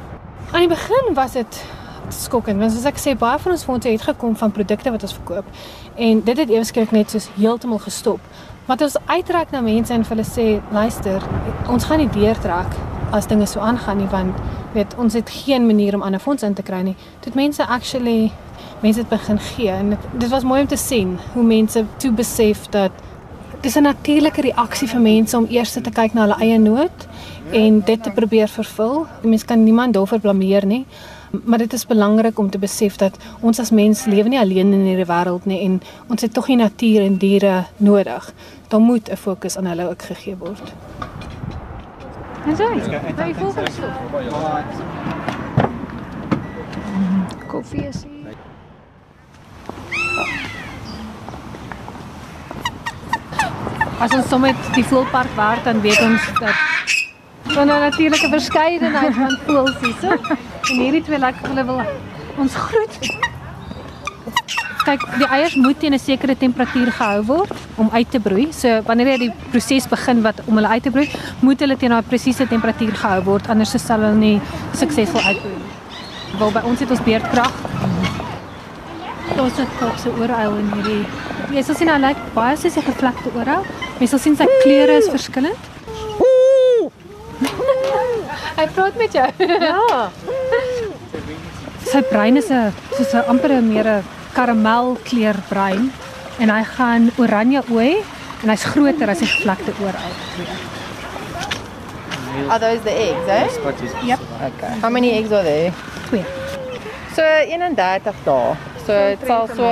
Aan 0.53 0.67
die 0.67 0.73
begin 0.73 1.15
was 1.15 1.33
dit 1.39 1.63
skokkend 2.11 2.59
want 2.59 2.75
soos 2.75 2.89
ek 2.91 2.99
sê 2.99 3.15
baie 3.19 3.39
van 3.39 3.55
ons 3.55 3.65
fondse 3.65 3.89
het 3.89 4.03
gekom 4.03 4.35
van 4.37 4.53
produkte 4.55 4.91
wat 4.91 5.05
ons 5.07 5.15
verkoop 5.15 5.47
en 5.95 6.23
dit 6.27 6.41
het 6.43 6.51
ewesklik 6.51 6.91
net 6.95 7.13
soos 7.13 7.29
heeltemal 7.37 7.79
gestop. 7.85 8.21
Wat 8.67 8.83
ons 8.83 8.97
uitreik 9.07 9.55
na 9.55 9.63
mense 9.63 9.95
en 9.95 10.05
vir 10.07 10.17
hulle 10.17 10.27
sê 10.27 10.47
luister, 10.75 11.23
ons 11.71 11.87
gaan 11.87 12.03
nie 12.03 12.11
deurtrek 12.15 12.77
as 13.15 13.27
dinge 13.31 13.47
so 13.51 13.63
aangaan 13.63 14.03
nie 14.03 14.11
want 14.11 14.37
weet 14.75 14.95
ons 15.03 15.15
het 15.19 15.31
geen 15.31 15.67
manier 15.67 15.95
om 15.95 16.03
ander 16.07 16.23
fondse 16.23 16.47
in 16.47 16.55
te 16.55 16.67
kry 16.67 16.83
nie. 16.87 16.97
Dit 17.25 17.39
mense 17.39 17.67
actually 17.67 18.31
mense 18.81 19.01
het 19.01 19.09
begin 19.09 19.39
gee 19.39 19.71
en 19.71 19.89
dit, 19.89 19.99
dit 20.19 20.29
was 20.29 20.45
mooi 20.45 20.61
om 20.61 20.67
te 20.67 20.77
sien 20.77 21.19
hoe 21.33 21.45
mense 21.45 21.85
toe 21.97 22.13
besef 22.13 22.67
dat 22.69 22.91
dis 23.61 23.77
'n 23.77 23.83
natuurlike 23.83 24.41
reaksie 24.41 24.89
vir 24.89 25.01
mense 25.01 25.37
om 25.37 25.47
eers 25.51 25.73
te 25.73 25.91
kyk 25.91 26.15
na 26.15 26.21
hulle 26.21 26.41
eie 26.41 26.59
nood 26.59 27.07
en 27.53 27.81
dit 27.81 28.03
te 28.03 28.11
probeer 28.11 28.49
vervul. 28.49 29.07
Mense 29.23 29.45
kan 29.45 29.65
niemand 29.65 29.95
daarvoor 29.95 30.21
blameer 30.21 30.67
nie. 30.67 30.87
Maar 31.45 31.59
dit 31.59 31.73
is 31.73 31.87
belangrik 31.87 32.39
om 32.39 32.51
te 32.51 32.59
besef 32.59 32.97
dat 32.97 33.17
ons 33.41 33.59
as 33.59 33.71
mens 33.71 34.05
lewe 34.05 34.29
nie 34.29 34.39
alleen 34.39 34.73
in 34.73 34.85
hierdie 34.85 35.07
wêreld 35.07 35.45
nie 35.45 35.61
en 35.65 35.83
ons 36.09 36.23
het 36.23 36.33
tog 36.33 36.47
die 36.47 36.57
natuur 36.57 37.03
en 37.03 37.17
diere 37.17 37.65
nodig. 37.77 38.33
Daar 38.69 38.81
moet 38.81 39.11
'n 39.11 39.17
fokus 39.17 39.57
aan 39.57 39.67
hulle 39.67 39.89
ook 39.89 40.03
gegee 40.03 40.37
word. 40.37 40.73
En 42.47 42.57
sy. 42.57 42.63
Nou 42.63 43.29
jy 43.29 43.35
voel 43.35 43.53
so. 43.53 43.83
Koffie 47.47 47.87
is 47.89 48.10
As 54.01 54.15
ons 54.17 54.29
sommer 54.33 54.55
die 54.75 54.85
voelpark 54.85 55.33
werk 55.37 55.65
dan 55.65 55.81
weet 55.85 56.01
ons 56.01 56.29
dat 56.39 56.57
van 57.53 57.69
'n 57.69 57.81
natuurlike 57.81 58.29
verskeidenheid 58.29 59.15
van 59.15 59.39
voëls 59.47 59.81
hierso. 59.81 60.11
En 60.71 60.77
hierdie 60.77 61.03
twee 61.03 61.19
lyk 61.19 61.35
hulle 61.43 61.65
wil 61.65 61.83
ons 62.37 62.55
groet. 62.55 62.95
Kyk, 64.85 65.03
die 65.19 65.27
eiers 65.27 65.55
moet 65.55 65.79
teen 65.81 65.93
'n 65.95 65.99
sekere 65.99 66.37
temperatuur 66.37 66.93
gehou 66.93 67.25
word 67.25 67.53
om 67.75 67.89
uit 67.93 68.11
te 68.11 68.21
broei. 68.21 68.53
So 68.53 68.83
wanneer 68.87 69.07
jy 69.07 69.19
die 69.19 69.33
proses 69.51 69.89
begin 69.89 70.23
wat 70.23 70.41
om 70.47 70.55
hulle 70.55 70.69
uit 70.69 70.83
te 70.83 70.91
broei, 70.91 71.11
moet 71.41 71.61
hulle 71.61 71.77
teen 71.77 71.91
daai 71.91 72.03
presiese 72.03 72.49
temperatuur 72.49 72.95
gehou 72.95 73.23
word 73.23 73.49
anders 73.49 73.85
sal 73.85 74.01
hulle 74.01 74.15
nie 74.15 74.41
suksesvol 74.73 75.21
uitbroei 75.21 75.57
nie. 75.57 76.39
Wel 76.39 76.53
by 76.53 76.61
ons 76.65 76.81
het 76.81 76.91
ons 76.91 77.03
beerdkrag. 77.03 77.53
Daar's 79.37 79.59
'n 79.59 79.69
Kaapse 79.79 80.11
ooruil 80.19 80.57
in 80.57 80.71
hierdie. 80.73 81.07
Jy 81.51 81.63
sal 81.63 81.75
sien 81.75 81.89
hy 81.89 81.99
lyk 81.99 82.17
baie 82.35 82.57
soos 82.57 82.77
'n 82.77 82.83
gevlekte 82.83 83.31
ooruil. 83.35 83.65
Jy 84.01 84.07
sal 84.09 84.21
sien 84.23 84.37
sy 84.37 84.47
kleure 84.63 84.97
is 84.97 85.11
verskillend. 85.13 85.69
Hy 88.57 88.65
praat 88.77 88.97
met 88.97 89.13
jou. 89.13 89.27
Ja. 89.61 90.09
Sy 91.91 92.01
brein 92.09 92.37
is 92.41 92.49
'n 92.51 92.73
soos 92.97 93.13
'n 93.15 93.29
amper 93.29 93.53
'n 93.53 93.69
meer 93.69 93.89
'n 93.89 94.05
karamelkleur 94.33 95.37
brein 95.49 95.93
en 96.39 96.49
hy 96.49 96.63
gaan 96.77 97.11
oranje 97.19 97.63
ooi 97.69 98.01
en 98.43 98.49
hy's 98.49 98.65
groter 98.65 99.11
as 99.11 99.19
die 99.19 99.29
gevlekte 99.29 99.73
ooruil. 99.81 100.15
Are 102.49 102.59
those 102.59 102.83
the 102.83 102.91
eggs, 102.91 103.29
eh? 103.29 103.49
Yep. 104.07 104.21
Okay. 104.49 104.81
How 104.81 104.89
many 104.91 105.11
eggs 105.11 105.33
are 105.33 105.43
there? 105.43 105.73
Twee. 106.09 106.25
So 107.15 107.23
31 107.23 108.15
dae. 108.25 108.57
So 108.87 108.93
dit 108.93 109.27
sal 109.27 109.49
so 109.49 109.67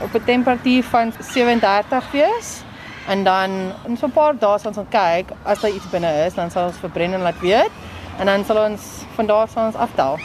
op 0.00 0.14
'n 0.14 0.24
temperatuur 0.24 0.82
van 0.82 1.12
37 1.20 2.10
wees. 2.10 2.63
En 3.08 3.24
dan 3.24 3.50
in 3.86 3.96
so 3.96 4.06
'n 4.06 4.12
paar 4.12 4.34
dae 4.38 4.58
sal 4.58 4.72
ons 4.76 4.88
kyk 4.90 5.26
as 5.44 5.60
daar 5.60 5.70
iets 5.70 5.90
binne 5.90 6.26
is, 6.26 6.34
dan 6.34 6.50
sal 6.50 6.66
ons 6.66 6.76
verbren 6.76 7.12
en 7.12 7.20
laat 7.20 7.40
weet. 7.40 7.70
En 8.18 8.26
dan 8.26 8.44
sal 8.44 8.70
ons 8.70 8.80
van 9.14 9.26
daar 9.26 9.48
sal 9.48 9.66
ons 9.66 9.74
aftel. 9.74 10.18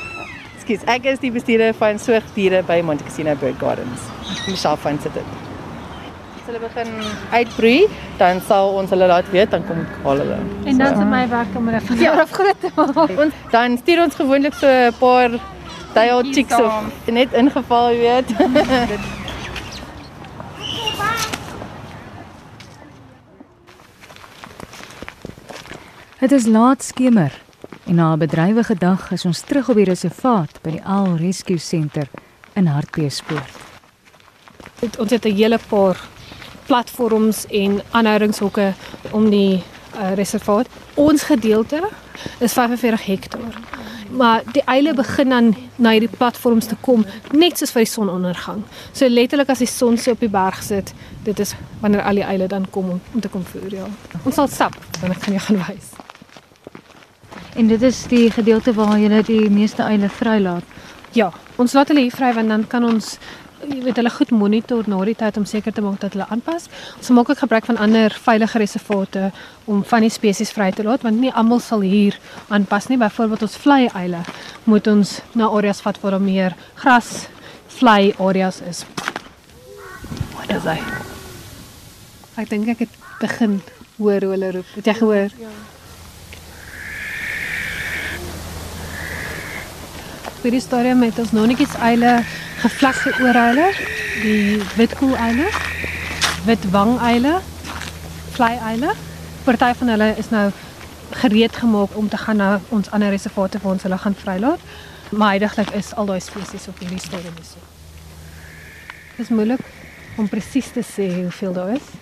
Ekskuus, 0.55 0.83
ek 0.85 1.05
is 1.05 1.19
die 1.19 1.31
bestuurder 1.31 1.73
van 1.73 1.99
soogdiere 1.99 2.63
by 2.63 2.81
Monte 2.81 3.03
Cassino 3.03 3.35
Bird 3.35 3.57
Gardens. 3.59 3.99
Michelle 4.47 4.77
van 4.77 4.99
sit 5.01 5.13
dit. 5.13 5.23
As 6.39 6.45
hulle 6.45 6.59
begin 6.59 6.87
uitbroei, 7.31 7.87
dan 8.17 8.41
sal 8.41 8.73
ons 8.73 8.89
hulle 8.89 9.07
laat 9.07 9.29
weet, 9.31 9.51
dan 9.51 9.65
kom 9.67 9.79
ek 9.79 10.03
haal 10.03 10.17
hulle. 10.17 10.39
En 10.65 10.77
dan 10.77 10.93
is 10.93 11.05
my 11.05 11.27
werk 11.29 11.55
om 11.55 11.65
hulle 11.67 11.81
van 11.81 11.97
jaar 11.97 12.21
af 12.21 12.31
groot 12.31 12.59
te 12.59 12.71
maak. 12.75 13.15
Ons 13.19 13.33
dan 13.51 13.77
stuur 13.77 14.03
ons 14.03 14.15
gewoonlik 14.15 14.53
so 14.53 14.67
'n 14.67 14.93
paar 14.99 15.29
dial 15.93 16.23
chicks 16.31 16.53
of 16.53 16.83
net 17.05 17.33
ingeval, 17.33 17.91
jy 17.91 17.99
weet. 17.99 18.29
Dit 26.19 26.31
is 26.31 26.45
laat 26.45 26.83
skemer 26.83 27.31
en 27.85 27.95
na 27.95 28.11
'n 28.13 28.19
bedrywige 28.19 28.75
dag 28.75 29.11
is 29.11 29.25
ons 29.25 29.39
terug 29.39 29.69
op 29.69 29.75
die 29.75 29.85
reservaat 29.85 30.59
by 30.61 30.69
die 30.69 30.83
Owl 30.85 31.15
Rescue 31.15 31.57
Center 31.57 32.07
in 32.53 32.65
Hartbeespoort. 32.65 33.55
Ons 34.97 35.11
het 35.11 35.25
'n 35.25 35.33
hele 35.33 35.59
paar 35.69 36.07
platforms 36.65 37.45
en 37.45 37.81
aanhoudingshokke 37.91 38.73
om 39.11 39.29
die 39.29 39.63
uh, 39.95 40.13
reservaat. 40.13 40.67
Ons 40.93 41.23
gedeelte 41.23 41.89
is 42.39 42.53
45 42.53 43.05
hektaar. 43.05 43.59
Maar 44.09 44.41
die 44.51 44.63
eile 44.65 44.93
begin 44.93 45.29
dan 45.29 45.55
na 45.75 45.89
hierdie 45.89 46.17
platforms 46.17 46.65
te 46.65 46.75
kom 46.81 47.05
net 47.31 47.57
soos 47.57 47.71
vir 47.71 47.83
die 47.83 47.91
sonondergang. 47.91 48.63
So 48.91 49.07
letterlik 49.07 49.49
as 49.49 49.57
die 49.57 49.67
son 49.67 49.97
so 49.97 50.11
op 50.11 50.19
die 50.19 50.29
berg 50.29 50.63
sit, 50.63 50.93
dit 51.23 51.39
is 51.39 51.53
wanneer 51.79 52.01
al 52.01 52.13
die 52.13 52.23
eile 52.23 52.47
dan 52.47 52.69
kom 52.69 52.89
om, 52.89 53.01
om 53.13 53.19
te 53.19 53.29
kom 53.29 53.45
voer 53.45 53.73
ja. 53.73 53.87
Ons 54.23 54.35
sal 54.35 54.47
stap, 54.47 54.75
dan 55.01 55.11
ek 55.11 55.23
gaan 55.23 55.33
jou 55.33 55.45
gaan 55.45 55.65
wys. 55.67 56.08
En 57.59 57.67
dit 57.67 57.81
is 57.81 57.97
die 58.07 58.31
gedeelte 58.31 58.71
waar 58.73 58.95
jy 58.95 59.17
die 59.27 59.49
meeste 59.51 59.83
eile 59.83 60.07
vrylaat. 60.09 60.63
Ja, 61.11 61.25
ons 61.59 61.73
laat 61.75 61.89
hulle 61.91 62.05
hier 62.05 62.15
vry 62.15 62.29
want 62.37 62.47
dan 62.47 62.61
kan 62.71 62.85
ons 62.87 63.17
jy 63.59 63.81
weet 63.83 63.97
hulle 63.99 64.11
goed 64.15 64.29
monitor 64.31 64.85
na 64.87 64.99
die 65.03 65.15
tyd 65.19 65.35
om 65.41 65.43
seker 65.49 65.73
te 65.75 65.81
maak 65.83 65.97
dat 65.99 66.13
hulle 66.15 66.27
aanpas. 66.31 66.69
Ons 66.95 67.09
maak 67.11 67.27
ook 67.33 67.41
gebruik 67.41 67.65
van 67.67 67.81
ander 67.83 68.13
veilige 68.15 68.61
reservate 68.61 69.25
om 69.67 69.81
van 69.89 70.05
die 70.05 70.11
spesies 70.13 70.53
vry 70.55 70.69
te 70.71 70.85
laat 70.87 71.03
want 71.03 71.19
nie 71.19 71.33
almal 71.35 71.59
sal 71.59 71.83
hier 71.83 72.15
aanpas 72.47 72.87
nie. 72.87 72.97
Byvoorbeeld 73.01 73.43
ons 73.49 73.57
vlei 73.59 73.89
eile 73.91 74.21
moet 74.63 74.87
ons 74.87 75.11
na 75.35 75.49
areas 75.51 75.83
vat 75.83 75.99
waar 75.99 76.15
daar 76.15 76.23
meer 76.23 76.55
gras 76.79 77.27
vlei 77.81 78.13
areas 78.19 78.61
is. 78.69 78.85
Wat 80.37 80.55
is 80.55 80.63
hy? 80.63 80.77
Ek 82.39 82.55
dink 82.55 82.71
ek 82.77 82.85
het 82.85 82.95
begin 83.19 83.59
hoor 83.97 84.23
hoe 84.23 84.31
hulle 84.37 84.53
roep. 84.55 84.71
Het 84.79 84.93
jy 84.93 84.95
gehoor? 85.01 85.35
Ja. 85.43 85.51
Vir 90.39 90.53
die 90.55 90.61
storie 90.63 90.93
met 90.95 91.17
ons 91.19 91.33
nonnetjies 91.35 91.73
eile 91.83 92.21
gevlekte 92.61 93.11
ooreile, 93.19 93.65
die 94.21 94.61
witkoel 94.77 95.17
eile, 95.19 95.49
witwang 96.47 96.93
eile, 97.03 97.33
vlei 98.37 98.53
eile. 98.69 98.93
Party 99.43 99.73
van 99.81 99.91
hulle 99.91 100.07
is 100.21 100.29
nou 100.31 100.45
gereed 101.19 101.59
gemaak 101.59 101.97
om 101.99 102.07
te 102.07 102.17
gaan 102.23 102.39
na 102.39 102.49
ons 102.71 102.87
ander 102.95 103.11
reservate 103.11 103.59
waar 103.59 103.75
ons 103.75 103.83
hulle 103.83 103.99
gaan 103.99 104.15
vrylaat. 104.15 104.63
Maar 105.11 105.35
heidaglik 105.35 105.75
is 105.75 105.91
al 105.99 106.07
daai 106.07 106.21
spesies 106.23 106.69
op 106.71 106.79
hierdie 106.79 107.03
stadium 107.03 107.35
is. 107.43 107.57
Dit 109.17 109.25
is 109.25 109.33
moeilik 109.35 109.65
om 110.15 110.31
presies 110.31 110.71
te 110.71 110.85
sê 110.87 111.09
hoeveel 111.17 111.53
daar 111.53 111.75
is. 111.75 111.95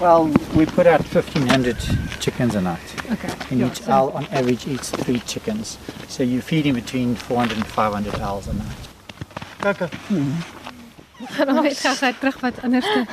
Well, 0.00 0.30
we 0.54 0.66
put 0.66 0.86
out 0.86 1.00
1500 1.00 1.76
chickens 2.20 2.54
a 2.54 2.60
night. 2.60 2.94
Okay. 3.12 3.30
And 3.50 3.60
Ja, 3.60 3.66
each 3.66 3.82
so- 3.82 3.92
owl 3.92 4.10
on 4.14 4.26
average 4.32 4.66
eats 4.66 4.90
three 4.90 5.20
chickens. 5.26 5.78
So 6.08 6.22
you're 6.22 6.42
feeding 6.42 6.74
between 6.74 7.14
400 7.16 7.56
and 7.58 7.66
500 7.66 8.20
owls 8.20 8.48
a 8.48 8.52
night. 8.52 8.88
Kaka. 9.60 9.88
gaan 11.30 11.46
nou 11.46 11.62
net 11.62 11.78
gou 11.78 12.12
terug 12.18 12.40
wat 12.40 12.62
anderste. 12.62 13.06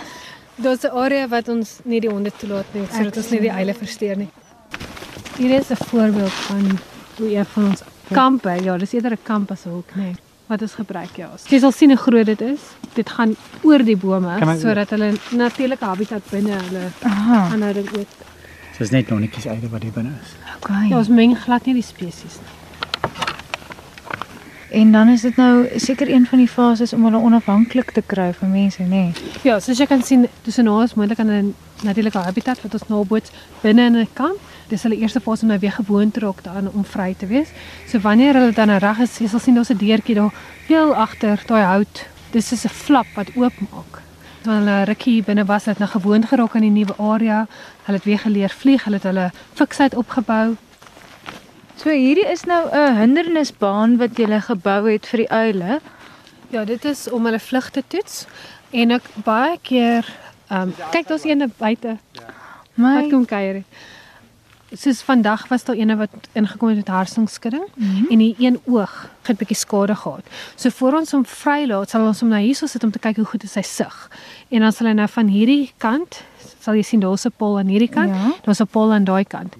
Daar's 0.55 0.84
'n 0.84 0.91
area 0.91 1.27
wat 1.27 1.47
ons 1.47 1.79
nie 1.84 1.99
die 1.99 2.10
honde 2.10 2.32
toelaat 2.38 2.73
nie, 2.73 2.88
sodat 2.91 3.17
ons 3.17 3.29
nie 3.29 3.39
die 3.39 3.49
eile 3.49 3.73
versteur 3.73 4.17
nie. 4.17 4.29
Hier 5.38 5.60
is 5.60 5.69
'n 5.71 5.75
voorbeeld 5.75 6.32
van 6.32 6.79
hoe 7.17 7.36
een 7.36 7.45
van 7.45 7.65
ons 7.65 7.82
kampe, 8.12 8.49
ja, 8.63 8.77
dis 8.77 8.93
eerder 8.93 9.12
'n 9.12 9.23
kamp 9.23 9.51
as 9.51 9.65
'n 9.65 9.69
hok, 9.69 9.95
nee, 9.95 10.15
wat 10.47 10.62
ons 10.62 10.73
gebruik 10.73 11.15
ja. 11.15 11.29
Jy 11.47 11.60
sal 11.60 11.71
sien 11.71 11.89
hoe 11.89 11.97
groot 11.97 12.25
dit 12.25 12.41
is. 12.41 12.60
Dit 12.93 13.10
gaan 13.10 13.36
oor 13.62 13.84
die 13.84 13.97
bome 13.97 14.58
sodat 14.60 14.89
hulle 14.89 15.13
natuurlike 15.32 15.86
habitat 15.86 16.23
binne 16.30 16.58
hulle 16.67 16.91
Aha. 17.04 17.52
aanhouding 17.52 17.89
ook. 17.97 18.08
So 18.75 18.84
it's 18.84 18.91
net 18.91 19.10
nonnetjies 19.10 19.47
uit 19.47 19.69
wat 19.69 19.82
hier 19.82 19.91
binne 19.91 20.12
is. 20.21 20.36
Okay. 20.58 20.88
Ja, 20.88 20.97
ons 20.97 21.08
meng 21.08 21.38
glad 21.38 21.65
nie 21.65 21.73
die 21.73 21.84
spesies 21.84 22.39
nie. 22.39 22.60
En 24.69 24.91
dan 24.91 25.08
is 25.10 25.21
dit 25.21 25.36
nou 25.36 25.67
seker 25.75 26.10
een 26.10 26.25
van 26.25 26.38
die 26.38 26.47
fases 26.47 26.93
om 26.93 27.04
hulle 27.04 27.17
onafhanklik 27.17 27.91
te 27.91 28.04
kry 28.06 28.34
van 28.34 28.52
mense, 28.52 28.82
nê? 28.82 28.88
Nee. 28.88 29.13
Ja, 29.41 29.60
soos 29.60 29.78
jy 29.82 29.86
kan 29.89 30.04
sien, 30.06 30.28
tussen 30.45 30.63
nou 30.69 30.84
is 30.84 30.93
moontlik 30.93 31.19
aan 31.19 31.32
'n 31.32 31.56
natuurlike 31.84 32.17
habitat 32.17 32.62
wat 32.62 32.73
ons 32.73 32.88
naboots 32.88 33.32
binne 33.62 33.86
in 33.86 33.97
'n 33.97 34.08
kamp. 34.13 34.38
Dis 34.67 34.84
hulle 34.84 34.97
eerste 34.97 35.19
fase 35.19 35.41
om 35.41 35.47
nou 35.47 35.60
weer 35.60 35.71
gewoon 35.71 36.12
te 36.12 36.19
raak 36.19 36.43
daaraan 36.43 36.69
om 36.71 36.86
vry 36.86 37.15
te 37.17 37.25
wees. 37.25 37.47
So 37.88 37.99
wanneer 37.99 38.34
hulle 38.34 38.52
dan 38.52 38.67
nou 38.67 38.80
reg 38.80 38.99
is, 38.99 39.17
jy 39.17 39.28
sal 39.28 39.39
sien 39.39 39.56
daar's 39.56 39.69
'n 39.69 39.78
deurtjie 39.78 40.15
daar 40.15 40.34
heel 40.67 40.95
agter 40.95 41.41
daai 41.45 41.63
hout. 41.63 42.06
Dis 42.31 42.51
is 42.51 42.65
'n 42.65 42.69
flap 42.69 43.07
wat 43.15 43.29
oopmaak. 43.35 44.01
Wanneer 44.43 44.75
hulle 44.75 44.83
rukkie 44.85 45.23
binne 45.23 45.45
was, 45.45 45.65
het 45.65 45.79
nou 45.79 45.89
gewoond 45.89 46.25
geraak 46.25 46.55
aan 46.55 46.61
die 46.61 46.69
nuwe 46.69 46.95
area. 46.97 47.47
Hulle 47.83 47.97
het 47.97 48.05
weer 48.05 48.19
geleer 48.19 48.49
vlieg, 48.49 48.83
hulle 48.83 48.95
het 48.95 49.03
hulle 49.03 49.31
fiksheid 49.53 49.95
opgebou. 49.95 50.55
So 51.75 51.89
hierdie 51.89 52.27
is 52.31 52.43
nou 52.43 52.69
'n 52.71 52.95
hindernisbaan 52.95 53.97
wat 53.97 54.17
jy 54.17 54.39
gebou 54.41 54.91
het 54.91 55.07
vir 55.07 55.17
die 55.17 55.29
uile. 55.29 55.79
Ja, 56.49 56.65
dit 56.65 56.85
is 56.85 57.09
om 57.09 57.25
hulle 57.25 57.39
vlug 57.39 57.69
te 57.69 57.83
toets 57.87 58.25
en 58.69 58.91
ek 58.91 59.03
baie 59.23 59.57
keer 59.61 60.05
ehm 60.49 60.61
um, 60.61 60.73
kyk 60.91 61.07
daar's 61.07 61.23
eene 61.23 61.49
buite 61.57 61.97
My 62.73 63.01
wat 63.01 63.11
kom 63.11 63.25
kuier. 63.25 63.63
Soos 64.71 65.01
vandag 65.01 65.47
was 65.47 65.63
daar 65.63 65.75
eene 65.75 65.95
wat 65.95 66.10
ingekom 66.32 66.67
het 66.67 66.77
met 66.77 66.88
harsingskudding 66.88 67.65
mm 67.75 67.95
-hmm. 67.95 68.05
en 68.10 68.17
die 68.17 68.36
een 68.38 68.60
oog 68.65 69.10
het 69.21 69.38
bietjie 69.38 69.55
skade 69.58 69.95
gehad. 69.95 70.21
So 70.55 70.69
voor 70.69 70.93
ons 70.93 71.12
hom 71.12 71.25
vrylaat, 71.25 71.89
sal 71.89 72.05
ons 72.08 72.19
hom 72.19 72.29
nou 72.29 72.41
hierso 72.41 72.65
sit 72.65 72.84
om 72.84 72.91
te 72.91 72.99
kyk 72.99 73.15
hoe 73.15 73.25
goed 73.25 73.43
is 73.43 73.51
sy 73.51 73.62
sig. 73.62 74.10
En 74.47 74.60
dan 74.60 74.71
sal 74.71 74.88
hy 74.88 74.93
nou 74.93 75.08
van 75.08 75.27
hierdie 75.27 75.71
kant, 75.77 76.23
sal 76.60 76.73
jy 76.73 76.82
sien 76.82 76.99
daar's 76.99 77.25
'n 77.25 77.32
pol 77.38 77.58
aan 77.58 77.67
hierdie 77.67 77.89
kant, 77.89 78.13
Ja. 78.15 78.34
daar's 78.41 78.60
'n 78.62 78.67
pol 78.67 78.93
aan 78.93 79.03
daai 79.03 79.25
kant. 79.25 79.55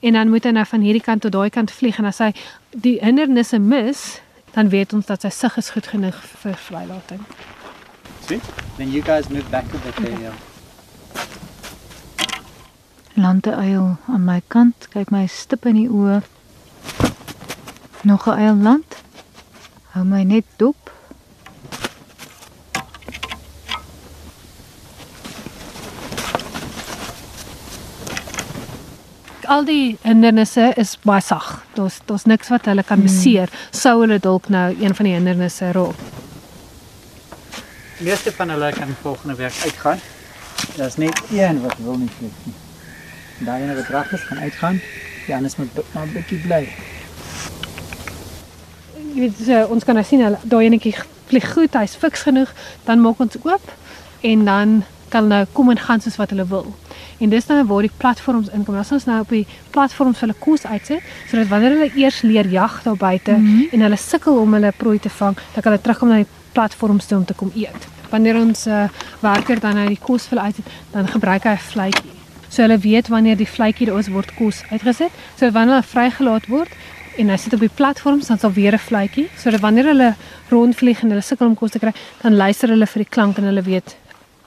En 0.00 0.12
dan 0.12 0.28
moet 0.28 0.44
hy 0.44 0.50
nou 0.50 0.66
van 0.66 0.80
hierdie 0.80 1.02
kant 1.02 1.20
tot 1.20 1.32
daai 1.32 1.50
kant 1.50 1.70
vlieg 1.70 1.98
en 1.98 2.04
as 2.04 2.18
hy 2.18 2.32
die 2.70 2.98
hindernisse 3.00 3.58
mis, 3.58 4.20
dan 4.52 4.68
weet 4.68 4.92
ons 4.92 5.06
dat 5.06 5.20
sy 5.20 5.28
sig 5.28 5.56
is 5.56 5.70
goed 5.70 5.86
genoeg 5.86 6.16
vir 6.42 6.54
vrylating. 6.54 7.20
Sweet. 8.26 8.42
Then 8.76 8.90
you 8.90 9.02
guys 9.02 9.28
move 9.28 9.50
back 9.50 9.64
a 9.74 9.78
bit 9.84 9.96
there. 9.96 10.20
Yeah. 10.20 10.34
Lande 13.18 13.54
uil 13.54 13.96
aan 14.06 14.24
my 14.24 14.40
kant, 14.48 14.88
kyk 14.92 15.10
my 15.10 15.26
stip 15.26 15.66
in 15.66 15.74
die 15.74 15.88
oë. 15.88 16.22
Nog 18.02 18.26
'n 18.26 18.38
uil 18.38 18.56
land. 18.56 19.02
Hou 19.92 20.04
my 20.04 20.22
net 20.22 20.44
dop. 20.56 20.88
al 29.48 29.64
die 29.64 29.96
hindernisse 30.02 30.72
is 30.76 30.94
baie 31.08 31.24
sag. 31.24 31.48
Daar's 31.76 31.98
daar's 32.08 32.26
niks 32.28 32.52
wat 32.52 32.68
hulle 32.68 32.84
kan 32.86 33.02
beseer 33.02 33.50
sou 33.70 34.00
hulle 34.02 34.20
dalk 34.22 34.48
nou 34.52 34.68
een 34.76 34.94
van 34.94 35.08
die 35.08 35.16
hindernisse 35.16 35.72
raak. 35.72 36.06
Die 37.98 38.06
meeste 38.10 38.32
van 38.32 38.54
hulle 38.54 38.72
kan 38.76 38.94
volgende 39.02 39.34
week 39.40 39.60
uitgaan. 39.64 40.00
Daar's 40.76 40.96
net 40.96 41.22
een 41.32 41.62
wat 41.64 41.76
wil 41.82 41.98
nie 41.98 42.10
vlieg 42.18 42.40
nie. 42.44 42.67
Daai 43.38 43.62
ene 43.62 43.74
wat 43.74 43.88
reg 43.88 44.12
is 44.12 44.26
kan 44.26 44.38
uitgaan. 44.38 44.80
Die 45.26 45.34
ander 45.34 45.52
moet 45.56 45.74
bi- 45.74 45.82
maar 45.92 46.06
'n 46.06 46.12
bietjie 46.12 46.38
bly. 46.38 46.68
Jy 49.14 49.20
weet 49.20 49.34
so, 49.44 49.64
ons 49.64 49.84
kan 49.84 49.94
nou 49.94 50.04
sien 50.04 50.20
hulle 50.20 50.38
daai 50.42 50.64
enetjie 50.66 50.94
vlieg 51.26 51.52
goed, 51.52 51.74
hy's 51.74 51.96
fiks 51.96 52.22
genoeg, 52.22 52.52
dan 52.84 53.00
maak 53.00 53.20
ons 53.20 53.36
oop 53.42 53.72
en 54.20 54.44
dan 54.44 54.84
kan 55.08 55.22
hulle 55.22 55.34
nou 55.34 55.46
kom 55.52 55.70
en 55.70 55.78
gaan 55.78 56.00
soos 56.00 56.16
wat 56.16 56.30
hulle 56.30 56.46
wil. 56.46 56.74
En 57.18 57.28
dis 57.28 57.46
nou 57.46 57.64
waar 57.66 57.82
die 57.82 57.92
platforms 57.96 58.48
inkom. 58.54 58.76
As 58.78 58.92
ons 58.92 59.04
nou 59.08 59.20
op 59.20 59.28
die 59.28 59.46
platforms 59.70 60.20
hulle 60.20 60.34
kos 60.38 60.66
uitsit, 60.66 61.02
sodat 61.30 61.48
wanneer 61.48 61.76
hulle 61.76 61.90
eers 61.96 62.22
leer 62.22 62.48
jag 62.52 62.80
daar 62.84 62.96
buite 62.96 63.32
mm 63.32 63.46
-hmm. 63.46 63.72
en 63.72 63.80
hulle 63.80 63.96
sukkel 63.96 64.38
om 64.38 64.52
hulle 64.52 64.72
prooi 64.76 64.98
te 64.98 65.10
vang, 65.10 65.34
dan 65.34 65.62
kan 65.62 65.72
hulle 65.72 65.82
terugkom 65.82 66.08
na 66.08 66.16
die 66.16 66.26
platforms 66.52 67.06
toe 67.06 67.18
om 67.18 67.24
te 67.24 67.34
kom 67.34 67.52
eet. 67.54 67.88
Wanneer 68.10 68.36
ons 68.36 68.66
uh, 68.66 68.88
werker 69.20 69.60
dan 69.60 69.74
nou 69.74 69.88
die 69.88 69.98
kos 70.02 70.28
wil 70.28 70.38
uitsit, 70.38 70.64
dan 70.90 71.08
gebruik 71.08 71.42
hy 71.44 71.50
'n 71.50 71.58
vletjie. 71.58 72.10
So 72.48 72.62
hulle 72.62 72.78
weet 72.78 73.08
wanneer 73.08 73.36
die 73.36 73.48
vletjie 73.48 73.86
daar 73.86 73.98
is 73.98 74.08
word 74.08 74.34
kos 74.34 74.62
uitgesit, 74.70 75.12
sodat 75.36 75.54
wanneer 75.54 75.78
hulle 75.78 75.90
vrygelaat 75.92 76.48
word 76.48 76.72
en 77.18 77.28
hy 77.28 77.36
sit 77.36 77.54
op 77.54 77.60
die 77.60 77.72
platforms 77.74 78.28
dan 78.30 78.38
sal 78.38 78.52
weer 78.52 78.72
'n 78.74 78.78
vletjie, 78.78 79.28
sodat 79.36 79.60
wanneer 79.60 79.84
hulle 79.84 80.14
rondvlieg 80.50 81.02
en 81.02 81.10
hulle 81.10 81.22
sukkel 81.22 81.46
om 81.46 81.54
kos 81.54 81.70
te 81.70 81.78
kry, 81.78 81.92
dan 82.22 82.36
luister 82.36 82.68
hulle 82.68 82.86
vir 82.86 83.02
die 83.04 83.10
klank 83.10 83.38
en 83.38 83.44
hulle 83.44 83.62
weet 83.62 83.96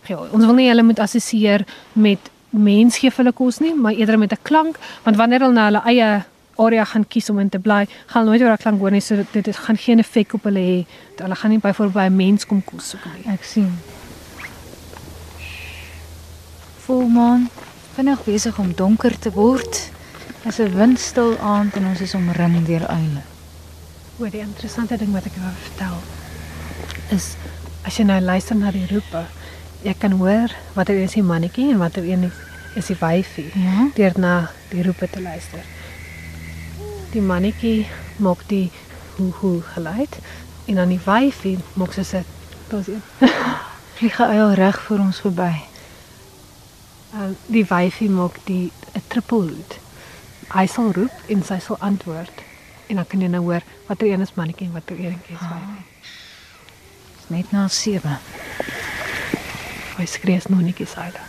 ja, 0.07 0.17
ons 0.17 0.45
wil 0.45 0.55
nie 0.55 0.69
hulle 0.69 0.83
moet 0.83 0.99
assosieer 0.99 1.65
met 1.93 2.19
mens 2.49 2.97
gee 2.97 3.11
vir 3.11 3.23
hulle 3.23 3.33
kos 3.33 3.59
nie, 3.59 3.73
maar 3.75 3.93
eerder 3.93 4.17
met 4.17 4.31
'n 4.31 4.43
klank, 4.43 4.77
want 5.03 5.17
wanneer 5.17 5.39
hulle 5.39 5.53
na 5.53 5.65
hulle 5.65 5.81
eie 5.85 6.23
area 6.57 6.85
gaan 6.85 7.05
kies 7.07 7.29
om 7.29 7.39
in 7.39 7.49
te 7.49 7.59
bly, 7.59 7.85
gaan 8.11 8.25
nooit 8.25 8.41
oor 8.41 8.53
daai 8.53 8.63
klank 8.63 8.79
hoor 8.79 8.91
nie. 8.91 9.01
So 9.01 9.23
dit 9.31 9.47
is, 9.47 9.57
gaan 9.65 9.77
geen 9.77 9.99
effek 9.99 10.33
op 10.33 10.43
hulle 10.43 10.59
hê. 10.59 10.85
Hulle 11.21 11.35
gaan 11.35 11.51
nie 11.51 11.59
byvoorbeeld 11.59 11.93
by 11.93 12.07
'n 12.09 12.15
mens 12.15 12.45
kom 12.45 12.63
kos 12.63 12.89
soek 12.89 13.05
nie. 13.05 13.33
Ek 13.33 13.43
sien. 13.43 13.71
Volmaan, 16.85 17.49
vinnig 17.95 18.23
besig 18.23 18.57
om 18.59 18.73
donker 18.75 19.19
te 19.19 19.31
word. 19.31 19.91
Dit 20.43 20.51
is 20.51 20.59
'n 20.59 20.75
windstil 20.75 21.37
aand 21.39 21.75
en 21.75 21.85
ons 21.85 22.01
is 22.01 22.13
omring 22.13 22.65
deur 22.65 22.87
uile. 22.87 23.21
Oor 24.19 24.29
die 24.29 24.39
interessante 24.41 24.97
ding 24.97 25.11
wat 25.13 25.25
ek 25.25 25.35
wou 25.35 25.51
vertel 25.63 25.97
is 27.11 27.35
as 27.85 27.97
jy 27.97 28.03
nou 28.05 28.19
luister 28.21 28.55
na 28.55 28.71
die 28.71 28.87
roepe, 28.91 29.25
jy 29.83 29.93
kan 29.97 30.11
hoor 30.11 30.49
watter 30.73 30.95
een 30.95 31.03
is 31.03 31.13
die 31.13 31.23
mannetjie 31.23 31.71
en 31.71 31.77
watter 31.77 32.03
een 32.03 32.31
is, 32.75 32.85
die 32.85 32.95
wyfie 32.99 33.51
Ja. 33.55 33.87
deur 33.95 34.11
na 34.15 34.49
die 34.69 34.83
roepe 34.83 35.09
te 35.09 35.21
luister. 35.21 35.59
Die 37.11 37.21
mannetjie 37.21 37.87
maak 38.17 38.47
die 38.47 38.71
hoe 39.17 39.31
hoe 39.31 39.61
geluid 39.61 40.17
en 40.67 40.75
dan 40.75 40.89
die 40.89 40.99
wyfie 41.05 41.57
maak 41.73 41.93
so 41.93 42.01
'n 42.01 42.25
daar's 42.69 42.87
een. 42.93 43.01
Vlieg 43.95 44.19
'n 44.19 44.23
uil 44.23 44.53
reg 44.53 44.81
voor 44.81 44.99
ons 44.99 45.19
verby. 45.19 45.70
Um, 47.11 47.35
die 47.51 47.65
wyfie 47.67 48.09
maak 48.09 48.37
die 48.47 48.71
'n 48.95 49.01
trippelhoed. 49.07 49.79
Hy 50.53 50.65
sal 50.67 50.91
roep 50.95 51.11
en 51.27 51.43
sy 51.43 51.59
sal 51.59 51.77
antwoord 51.79 52.31
en 52.87 52.95
dan 52.95 53.07
kan 53.07 53.21
jy 53.21 53.27
nou 53.27 53.41
hoor 53.43 53.61
watter 53.87 54.07
een 54.07 54.21
is 54.21 54.33
mannetjie 54.33 54.67
en 54.67 54.73
watter 54.73 54.99
een 54.99 55.19
is 55.27 55.39
wyfie. 55.39 55.83
Dis 57.17 57.27
net 57.27 57.51
na 57.51 57.67
7. 57.67 58.17
Hy 59.97 60.05
skree 60.05 60.37
as 60.37 60.47
nog 60.47 60.61
netjies 60.61 60.95
uit. 60.95 61.19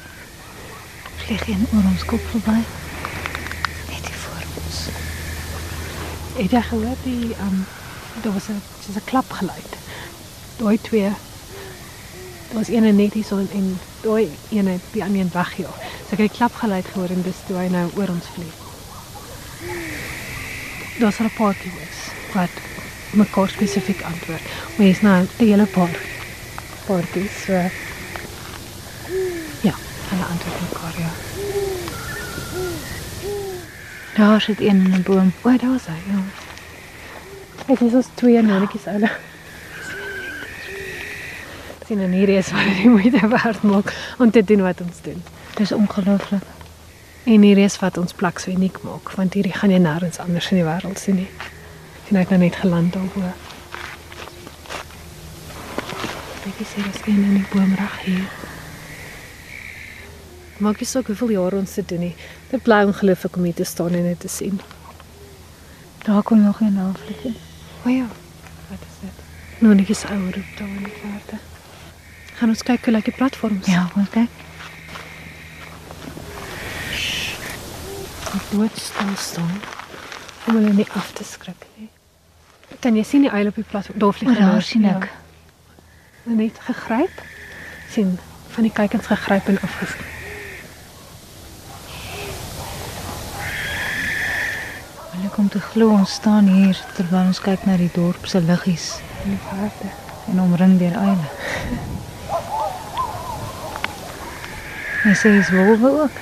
Vlieg 1.17 1.49
een 1.49 1.67
oor 1.73 1.91
ons 1.91 2.05
kop 2.05 2.31
verby. 2.31 2.59
Net 3.91 4.07
hier 4.07 4.21
voor 4.25 4.47
ons. 4.63 4.87
Het 6.39 6.51
jy 6.51 6.63
gehoor 6.63 6.99
die 7.03 7.35
um 7.43 7.67
daar 8.23 8.33
was 8.33 8.49
'n 8.49 8.63
soos 8.81 8.97
'n 8.97 9.05
klap 9.05 9.31
geluid. 9.31 9.73
Daai 10.59 10.79
twee 10.81 11.11
Daar 12.53 12.61
was 12.61 12.69
een 12.69 12.97
net 12.97 13.13
hier 13.13 13.25
so 13.25 13.39
en, 13.39 13.51
en 13.51 13.79
daai 14.03 14.31
een 14.51 14.67
het 14.67 14.81
die 14.93 15.03
ander 15.05 15.21
een 15.21 15.31
weggejaag. 15.33 15.77
So 15.77 16.17
ek 16.17 16.19
het 16.19 16.31
die 16.31 16.37
klap 16.37 16.55
geluid 16.55 16.87
gehoor 16.93 17.15
en 17.15 17.23
dis 17.23 17.41
toe 17.47 17.57
hy 17.57 17.69
nou 17.73 17.87
oor 17.97 18.09
ons 18.09 18.29
vlieg. 18.35 18.57
Daar's 20.99 21.19
'n 21.21 21.31
paartjie 21.37 21.73
was 21.79 21.99
wat 22.35 22.55
mekaar 23.11 23.49
spesifiek 23.49 24.03
antwoord. 24.03 24.43
Jy's 24.77 25.01
nou 25.01 25.23
'n 25.23 25.29
hele 25.39 25.67
paar 25.67 25.97
paartjies 26.87 27.45
so 27.47 27.53
Ja, 29.63 29.75
hulle 30.09 30.25
antwoord 30.25 30.61
mekaar 30.61 30.95
ja. 30.99 31.13
Daar 34.17 34.41
sit 34.41 34.61
een 34.61 34.85
in 34.85 34.95
'n 34.95 35.03
boom. 35.03 35.33
O, 35.43 35.57
daar 35.57 35.71
was 35.71 35.87
hy. 35.87 36.01
Ja. 36.13 36.23
Ek 37.67 37.81
is 37.81 37.93
ons 37.93 38.07
twee 38.15 38.43
nonnetjies 38.43 38.87
ouer. 38.87 39.19
Sien 41.93 42.01
en 42.01 42.13
hier 42.13 42.29
is 42.29 42.49
wat 42.51 42.77
die 42.79 42.89
moeite 42.89 43.29
werd 43.29 43.63
maak 43.63 44.15
om 44.19 44.31
te 44.31 44.45
doen 44.45 44.63
wat 44.63 44.81
ons 44.81 45.01
doen. 45.03 45.23
Dis 45.55 45.73
ongelooflik. 45.73 46.43
En 47.25 47.43
hier 47.43 47.59
is 47.59 47.77
wat 47.79 47.99
ons 48.01 48.15
plek 48.17 48.39
so 48.41 48.51
uniek 48.51 48.79
maak, 48.83 49.11
want 49.19 49.37
hierdie 49.37 49.53
gaan 49.53 49.75
jy 49.75 49.81
nêrens 49.85 50.17
anders 50.25 50.49
in 50.55 50.63
die 50.63 50.65
wêreld 50.65 51.03
sien 51.03 51.19
nie. 51.21 51.29
Sien 52.07 52.21
ek 52.23 52.33
nou 52.33 52.39
net 52.41 52.57
geland 52.63 52.97
daarbo. 52.97 53.27
Ek 56.49 56.65
sien 56.73 56.89
as 56.89 57.05
een 57.05 57.21
in 57.29 57.37
die 57.43 57.45
boom 57.53 57.77
reg 57.77 58.01
hier. 58.07 58.25
Maak 60.65 60.81
nie 60.81 60.91
saak 60.95 61.13
hoeveel 61.13 61.37
jare 61.37 61.61
ons 61.61 61.77
dit 61.77 61.93
doen 61.93 62.07
nie. 62.09 62.17
Dit 62.57 62.65
bly 62.65 62.87
ongelooflik 62.89 63.37
om 63.37 63.51
hier 63.51 63.61
te 63.61 63.69
staan 63.69 64.01
en 64.01 64.09
dit 64.15 64.25
te 64.25 64.33
sien. 64.33 64.65
Daar 66.09 66.25
kom 66.25 66.41
nog 66.41 66.65
een 66.65 66.81
afvlieg. 66.89 67.37
O 67.85 67.97
ja, 68.01 68.09
wat 68.73 68.91
is 68.91 69.01
dit? 69.05 69.25
Nou 69.61 69.77
net 69.77 69.93
is 69.93 70.09
ouer 70.09 70.41
op 70.41 70.55
daar 70.57 70.77
in 70.81 70.87
die 70.89 71.01
verte. 71.05 71.52
Gaan 72.43 72.51
ons 72.51 72.63
kyk 72.67 72.89
hoe 72.89 72.93
lyk 72.97 73.05
die 73.07 73.15
platforms? 73.15 73.69
Ja, 73.71 73.85
ons 73.95 74.09
kyk. 74.11 74.31
Nooit 78.51 78.81
stil 78.83 79.13
staan 79.17 79.53
om 80.51 80.57
hulle 80.59 80.73
nie 80.75 80.87
af 80.99 81.13
te 81.15 81.23
skrik 81.23 81.63
nie. 81.77 81.87
Kan 82.83 82.99
jy 82.99 83.05
sien 83.07 83.23
die 83.23 83.31
uil 83.31 83.53
op 83.53 83.61
die 83.61 83.65
platform? 83.69 84.01
Daar 84.03 84.17
vlieg 84.19 84.33
O, 84.33 84.35
hy 84.35 84.41
nou. 84.43 84.51
daar 84.57 84.67
sien 84.67 84.89
ek. 84.91 85.07
Ja. 85.07 86.35
Net 86.41 86.59
gegryp. 86.67 87.23
sien 87.95 88.19
van 88.57 88.67
die 88.67 88.75
kykens 88.75 89.07
gegryp 89.07 89.47
en 89.55 89.63
afgeskrik. 89.63 90.11
Kom 95.33 95.49
te 95.49 95.63
glo 95.71 95.95
ons 95.95 96.19
staan 96.19 96.51
hier 96.51 96.77
terwyl 96.99 97.31
ons 97.31 97.41
kyk 97.41 97.71
na 97.71 97.79
die 97.81 97.89
dorp 97.95 98.27
se 98.27 98.43
liggies 98.43 98.99
in 99.23 99.39
die 99.39 99.43
verte 99.47 99.95
en 100.35 100.43
omring 100.43 100.79
deur 100.83 100.99
uile. 101.07 101.92
Jy 105.03 105.15
sê 105.19 105.33
dis 105.35 105.51
wolwe 105.51 105.91
ook. 106.03 106.17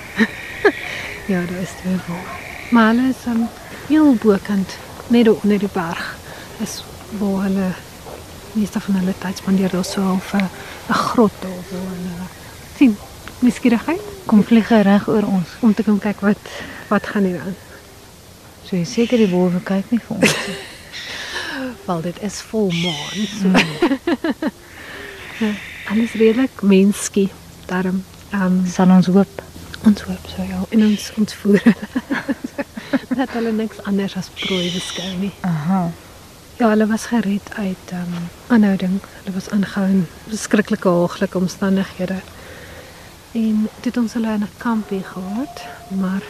Ja, 1.29 1.41
daar 1.47 1.63
is 1.63 1.75
twee 1.81 1.99
vol. 2.07 2.23
Maar 2.71 2.87
hulle 2.95 3.09
is 3.11 3.25
um, 3.29 3.43
heel 3.89 4.15
bokant, 4.23 4.77
net 5.09 5.29
onder 5.29 5.59
die 5.59 5.69
berg. 5.73 6.17
Is 6.65 6.81
waar 7.19 7.43
hulle 7.47 7.69
meeste 8.53 8.81
van 8.81 8.95
hulle 9.01 9.15
tyd 9.19 9.37
spandeer 9.39 9.71
daar 9.71 9.85
so 9.85 10.03
of 10.13 10.33
'n 10.35 10.49
grot 10.89 11.33
daar 11.41 11.51
waar 11.71 11.91
hulle 11.95 12.27
sien 12.77 12.97
nuuskierigheid 13.39 14.01
Kom 14.27 14.43
vlieg 14.45 14.69
hy 14.69 14.81
reg 14.83 15.09
oor 15.09 15.23
ons. 15.27 15.49
om 15.61 15.75
te 15.75 15.83
kom 15.83 15.99
kyk 15.99 16.21
wat 16.21 16.39
wat 16.89 17.07
gaan 17.07 17.25
hier 17.25 17.41
aan. 17.41 17.57
So 18.65 18.77
jy 18.77 18.85
seker 18.85 19.17
die 19.19 19.29
wolwe 19.31 19.61
kyk 19.63 19.91
nie 19.91 20.01
vir 20.09 20.17
ons 20.17 20.35
nie. 20.47 20.57
Wel 21.87 22.01
dit 22.01 22.23
is 22.23 22.41
volmaan. 22.41 23.27
So. 23.41 23.49
Ja, 25.41 25.53
Alles 25.91 26.13
redelik 26.13 26.63
menskie. 26.63 27.31
Daarom 27.67 28.05
um, 28.33 28.67
Sal 28.67 28.91
ons 28.91 29.07
hoop. 29.07 29.43
ons 29.87 30.01
hoop 30.03 30.27
so 30.29 30.43
ja 30.43 30.61
en 30.71 30.83
ons 30.85 31.13
ons 31.17 31.35
voer 31.35 31.63
dat 33.21 33.31
hulle 33.37 33.53
niks 33.53 33.81
anders 33.89 34.17
as 34.17 34.29
prooi 34.29 34.71
beskou 34.75 35.11
nie. 35.21 35.33
Aha. 35.41 35.91
Ja, 36.61 36.69
hulle 36.69 36.87
was 36.87 37.07
gered 37.07 37.49
uit 37.57 37.93
ehm 37.93 38.15
um, 38.17 38.29
aanhouding. 38.49 38.99
Hulle 39.23 39.35
was 39.35 39.49
aangehou 39.51 39.87
in 39.89 40.07
beskrikkelike 40.29 40.89
haaglike 40.89 41.39
omstandighede. 41.39 42.21
En 43.33 43.69
dit 43.81 43.97
ons 43.97 44.13
hulle 44.13 44.33
in 44.33 44.43
'n 44.43 44.57
kampie 44.59 45.03
gehad, 45.03 45.65
maar 45.89 46.23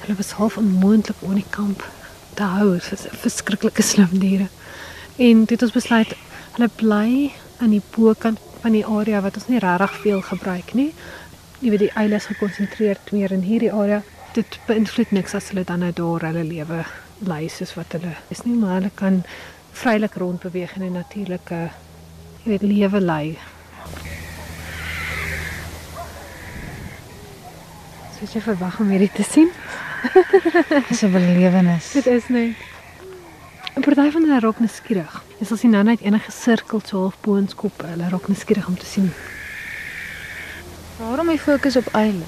hulle 0.00 0.16
was 0.16 0.30
half 0.30 0.56
onmoontlik 0.56 1.16
om 1.20 1.30
in 1.30 1.36
die 1.36 1.50
kamp 1.50 1.88
te 2.34 2.42
hou. 2.42 2.72
Dit 2.72 2.90
was 2.90 3.06
verskriklike 3.20 3.82
slim 3.82 4.18
diere. 4.18 4.48
En 5.16 5.44
dit 5.44 5.62
ons 5.62 5.72
besluit 5.72 6.14
hulle 6.52 6.70
bly 6.76 7.32
aan 7.58 7.70
die 7.70 7.82
bokant 7.96 8.38
van 8.60 8.72
die 8.72 8.86
area 8.86 9.20
wat 9.20 9.34
ons 9.34 9.48
nie 9.48 9.58
regtig 9.58 9.92
veel 10.02 10.20
gebruik 10.20 10.74
nie. 10.74 10.94
Jy 11.60 11.68
weet 11.74 11.82
die 11.82 11.92
eile 12.00 12.16
is 12.16 12.24
gekonsentreer 12.30 12.96
meer 13.12 13.34
in 13.36 13.42
hierdie 13.44 13.72
area. 13.76 14.00
Dit 14.32 14.56
beïnvloed 14.64 15.10
niks 15.12 15.34
as 15.36 15.50
hulle 15.50 15.66
dan 15.68 15.82
nou 15.84 15.90
daar 15.92 16.22
hulle 16.30 16.44
lewe 16.48 16.84
lei 17.28 17.48
soos 17.52 17.74
wat 17.76 17.92
hulle 17.92 18.14
is 18.32 18.46
nie, 18.46 18.54
maar 18.56 18.78
hulle 18.78 18.90
kan 18.96 19.18
vrylik 19.76 20.14
rondbeweeg 20.22 20.72
in 20.78 20.86
'n 20.86 20.92
natuurlike 20.96 21.58
jy 22.44 22.48
weet 22.52 22.62
lewe 22.62 23.00
lei. 23.00 23.38
Soos 28.18 28.32
jy 28.32 28.40
verwag 28.40 28.80
om 28.80 28.88
hierdie 28.88 29.12
te 29.12 29.22
sien. 29.22 29.52
Dis 30.88 31.02
'n 31.04 31.12
belewenis. 31.12 31.92
Dit 31.92 32.06
is 32.06 32.28
net 32.28 32.56
'n 33.76 33.82
party 33.84 34.10
van 34.10 34.22
hulle 34.22 34.40
raak 34.40 34.60
nuuskierig. 34.60 35.22
Dis 35.38 35.52
as 35.52 35.60
jy 35.62 35.68
nou 35.68 35.82
net 35.82 36.00
enige 36.00 36.32
sirkel 36.32 36.80
so 36.80 37.02
half 37.02 37.20
bo 37.20 37.36
ons 37.36 37.54
kop, 37.54 37.82
hulle 37.82 38.08
raak 38.08 38.28
nuuskierig 38.28 38.66
om 38.66 38.78
te 38.78 38.86
sien. 38.86 39.12
Waarom 41.10 41.28
hy 41.32 41.38
fokus 41.42 41.74
op 41.76 41.88
uile? 41.90 42.26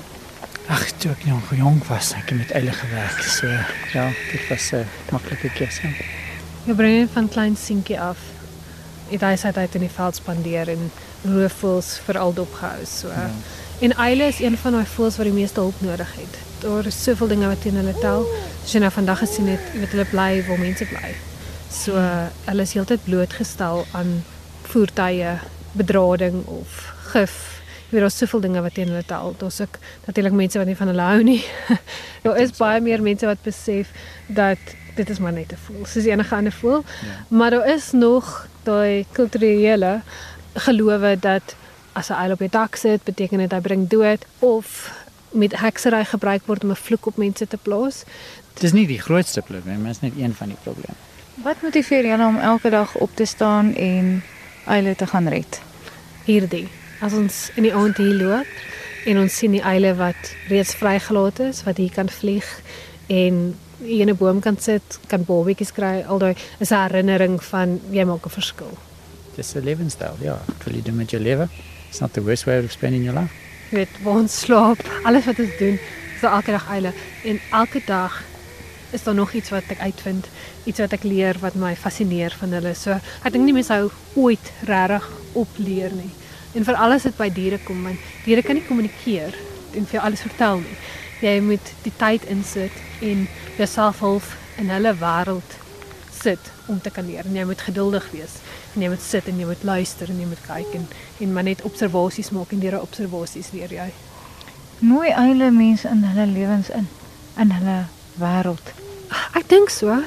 Ag, 0.66 0.88
toe 0.98 1.12
ek 1.12 1.20
nog 1.28 1.50
jong 1.54 1.76
was, 1.86 2.08
ek 2.18 2.32
het 2.32 2.38
met 2.40 2.54
eile 2.58 2.72
gewerk. 2.74 3.20
So 3.22 3.46
ja, 3.92 4.08
dit 4.32 4.48
was 4.48 4.72
'n 4.74 4.88
maklike 5.14 5.50
keuse. 5.54 5.86
Jy 6.66 6.74
bring 6.74 6.98
hom 6.98 7.08
van 7.12 7.28
klein 7.28 7.56
seentjie 7.56 8.00
af. 8.00 8.18
Het 9.10 9.20
hy 9.20 9.36
sy 9.36 9.52
tyd 9.54 9.74
in 9.74 9.86
die 9.86 9.92
veld 9.98 10.18
spandeer 10.18 10.68
en 10.68 10.90
roofvoëls 11.22 12.00
veral 12.06 12.34
dopgehou. 12.34 12.82
So 12.86 13.08
ja. 13.08 13.30
en 13.80 13.92
eile 13.92 14.24
is 14.24 14.40
een 14.40 14.58
van 14.58 14.72
daai 14.72 14.86
voëls 14.86 15.16
wat 15.16 15.30
die 15.30 15.38
meeste 15.38 15.60
hulp 15.60 15.80
nodig 15.80 16.12
het. 16.18 16.34
Daar 16.60 16.86
is 16.86 17.02
soveel 17.02 17.28
dinge 17.28 17.46
wat 17.46 17.62
teen 17.62 17.78
hulle 17.78 17.94
tel. 18.00 18.26
Soos 18.62 18.72
jy 18.72 18.80
nou 18.80 18.90
vandag 18.90 19.18
gesien 19.18 19.46
het, 19.46 19.62
jy 19.72 19.78
weet 19.78 19.94
hulle 19.94 20.10
bly 20.10 20.42
waar 20.48 20.58
mense 20.58 20.84
bly. 20.84 21.14
So 21.70 21.94
hulle 22.50 22.62
is 22.62 22.74
heeltyd 22.74 23.04
blootgestel 23.04 23.86
aan 23.92 24.24
voertuie, 24.62 25.38
bedrading 25.72 26.46
of 26.46 26.94
gif. 27.14 27.51
Weet 27.92 28.00
daar's 28.00 28.16
soveel 28.16 28.40
dinge 28.40 28.60
wat 28.64 28.74
teen 28.74 28.88
hulle 28.88 29.04
tel. 29.06 29.34
Daar's 29.38 29.60
ook 29.60 29.78
natuurlik 30.06 30.32
mense 30.32 30.58
wat 30.58 30.66
nie 30.66 30.76
van 30.76 30.88
hulle 30.88 31.08
hou 31.08 31.22
nie. 31.22 31.42
daar 32.24 32.38
is 32.40 32.54
baie 32.56 32.80
meer 32.80 33.02
mense 33.04 33.28
wat 33.28 33.42
besef 33.44 33.90
dat 34.26 34.58
dit 34.96 35.10
is 35.10 35.18
maar 35.18 35.32
net 35.32 35.52
'n 35.52 35.60
voël, 35.66 35.84
soos 35.86 36.04
enige 36.04 36.34
ander 36.34 36.52
voël. 36.52 36.84
Ja. 37.04 37.36
Maar 37.36 37.50
daar 37.50 37.68
is 37.68 37.90
nog 37.92 38.48
daai 38.62 39.06
kulturele 39.12 40.00
gelowe 40.54 41.16
dat 41.20 41.56
as 41.92 42.08
'n 42.08 42.12
uil 42.12 42.32
op 42.32 42.38
die 42.38 42.48
dak 42.48 42.74
sit, 42.74 43.04
beteken 43.04 43.38
dit 43.38 43.52
hy 43.52 43.60
bring 43.60 43.88
dood 43.88 44.24
of 44.38 44.92
met 45.30 45.60
heksery 45.60 46.04
gebruik 46.04 46.42
word 46.46 46.64
om 46.64 46.70
'n 46.70 46.76
vloek 46.76 47.06
op 47.06 47.16
mense 47.16 47.48
te 47.48 47.56
plaas. 47.56 48.04
Dis 48.54 48.72
nie 48.72 48.86
die 48.86 49.00
grootste 49.00 49.42
probleem, 49.42 49.80
maar 49.82 49.90
is 49.90 50.00
net 50.00 50.12
een 50.16 50.34
van 50.34 50.48
die 50.48 50.56
probleme. 50.62 50.96
Wat 51.34 51.62
motiveer 51.62 52.06
julle 52.06 52.26
om 52.26 52.38
elke 52.38 52.70
dag 52.70 52.94
op 52.94 53.10
te 53.14 53.24
staan 53.24 53.74
en 53.74 54.22
eile 54.66 54.96
te 54.96 55.06
gaan 55.06 55.28
red? 55.28 55.60
Hierdie. 56.24 56.68
As 57.02 57.16
ons 57.18 57.48
in 57.58 57.64
die 57.66 57.72
aand 57.74 57.98
hier 57.98 58.14
loop 58.14 59.06
en 59.10 59.18
ons 59.18 59.34
sien 59.34 59.50
die 59.56 59.62
eile 59.66 59.90
wat 59.98 60.28
reeds 60.46 60.76
vrygelaat 60.78 61.40
is, 61.42 61.64
wat 61.66 61.80
hier 61.82 61.90
kan 61.90 62.06
vlieg 62.06 62.46
en 63.10 63.40
in 63.82 64.08
'n 64.08 64.16
boom 64.16 64.38
kan 64.40 64.56
sit, 64.56 64.98
kan 65.08 65.24
bobbetjies 65.24 65.72
kry, 65.72 66.04
aldaai 66.06 66.36
is 66.60 66.70
'n 66.70 66.78
herinnering 66.86 67.42
van 67.42 67.80
jy 67.90 68.04
maak 68.04 68.26
'n 68.26 68.30
verskil. 68.30 68.78
Dis 69.34 69.54
'n 69.54 69.64
lewenstyl, 69.64 70.14
ja. 70.20 70.38
Wat 70.46 70.64
wil 70.64 70.82
doen 70.82 70.96
met 70.96 71.10
jou 71.10 71.22
lewe? 71.22 71.48
It's 71.88 72.00
not 72.00 72.12
the 72.12 72.22
worst 72.22 72.44
way 72.44 72.64
of 72.64 72.70
spending 72.70 73.04
your 73.04 73.18
life. 73.18 73.34
Jy 73.70 73.76
weet, 73.76 74.02
waar 74.02 74.14
ons 74.14 74.40
slaap, 74.40 74.78
alles 75.02 75.24
wat 75.24 75.38
ons 75.38 75.56
doen, 75.58 75.78
so 76.20 76.26
elke 76.28 76.50
dag 76.50 76.68
eile 76.70 76.92
en 77.24 77.40
elke 77.50 77.82
dag 77.86 78.22
is 78.92 79.02
daar 79.02 79.14
nog 79.14 79.32
iets 79.32 79.50
wat 79.50 79.64
ek 79.68 79.78
uitvind, 79.78 80.28
iets 80.64 80.78
wat 80.78 80.92
ek 80.92 81.02
leer 81.02 81.36
wat 81.40 81.54
my 81.54 81.76
fascineer 81.76 82.30
van 82.38 82.52
hulle. 82.52 82.74
So 82.74 82.90
ek 83.24 83.32
dink 83.32 83.44
nie 83.44 83.52
mense 83.52 83.72
sou 83.72 83.90
ooit 84.14 84.52
regtig 84.64 85.10
opleer 85.32 85.90
nie. 85.92 86.10
En 86.52 86.64
vir 86.64 86.76
alles 86.76 87.06
wat 87.08 87.16
by 87.16 87.28
diere 87.32 87.58
kom, 87.64 87.82
want 87.86 88.10
diere 88.26 88.42
kan 88.44 88.58
nie 88.58 88.66
kommunikeer 88.66 89.36
en 89.72 89.86
vir 89.88 89.96
jou 89.96 90.04
alles 90.04 90.24
vertel 90.24 90.60
nie. 90.60 90.76
Jy 91.22 91.36
moet 91.46 91.72
die 91.84 91.92
tyd 91.96 92.24
insit 92.32 92.74
en 93.00 93.26
jouself 93.56 94.02
half 94.04 94.32
in 94.60 94.72
hulle 94.72 94.92
wêreld 95.00 95.58
sit 96.12 96.50
om 96.70 96.80
te 96.80 96.90
kan 96.90 97.06
leer. 97.06 97.24
En 97.26 97.36
jy 97.36 97.44
moet 97.48 97.62
geduldig 97.62 98.08
wees. 98.12 98.40
En 98.74 98.84
jy 98.84 98.90
moet 98.92 99.04
sit 99.04 99.28
en 99.30 99.38
jy 99.40 99.46
moet 99.48 99.64
luister 99.64 100.10
en 100.10 100.20
jy 100.20 100.28
moet 100.28 100.42
kyk 100.46 100.74
en 100.78 100.88
en 101.22 101.32
maar 101.32 101.46
net 101.46 101.62
observasies 101.68 102.32
maak 102.34 102.52
en 102.52 102.60
deur 102.60 102.80
observasies 102.80 103.52
leer 103.56 103.72
jy. 103.78 103.88
Nooi 104.82 105.12
eile 105.14 105.50
mense 105.54 105.88
in 105.88 106.02
hulle 106.04 106.26
lewens 106.26 106.72
in, 106.74 106.88
in 107.38 107.54
hulle 107.54 107.78
wêreld. 108.20 108.74
Ek 109.38 109.48
dink 109.48 109.70
so. 109.70 110.02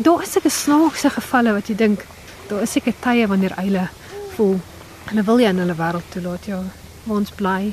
Daar 0.00 0.24
is 0.24 0.32
seker 0.34 0.50
snaakse 0.50 1.12
gevalle 1.14 1.54
wat 1.56 1.68
jy 1.70 1.76
dink 1.78 2.06
daar 2.50 2.64
is 2.66 2.72
seker 2.74 2.96
tye 3.04 3.28
wanneer 3.30 3.54
eile 3.60 3.86
voel 4.34 4.58
hulle 5.08 5.24
wil 5.26 5.40
jy 5.40 5.50
in 5.52 5.62
hulle 5.62 5.76
wêreld 5.78 6.10
toelaat. 6.14 6.46
Ja, 6.50 6.60
waar 7.04 7.22
ons 7.22 7.32
bly. 7.34 7.72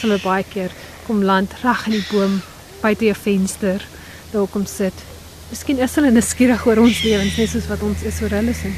Hulle 0.00 0.18
baie 0.22 0.44
keer 0.48 0.74
kom 1.06 1.22
land 1.24 1.54
reg 1.62 1.86
in 1.88 1.98
die 1.98 2.06
boom 2.10 2.40
buite 2.82 3.08
jou 3.08 3.16
venster 3.16 3.84
daar 4.32 4.46
kom 4.52 4.66
sit. 4.66 4.94
Miskien 5.50 5.80
is 5.84 5.94
hulle 5.96 6.12
nuuskierig 6.16 6.66
oor 6.66 6.82
ons 6.84 7.02
lewens 7.06 7.38
net 7.40 7.50
soos 7.52 7.68
wat 7.70 7.82
ons 7.86 8.04
is 8.08 8.22
oor 8.22 8.36
hulle 8.40 8.54
se. 8.54 8.72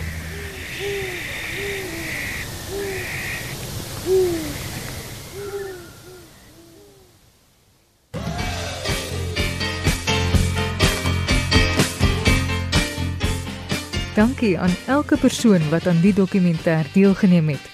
Dankie 14.40 14.58
aan 14.58 14.76
elke 14.86 15.18
persoon 15.20 15.60
wat 15.68 15.84
aan 15.86 15.98
die 16.00 16.14
dokumentêr 16.16 16.86
deelgeneem 16.94 17.48
het. 17.52 17.64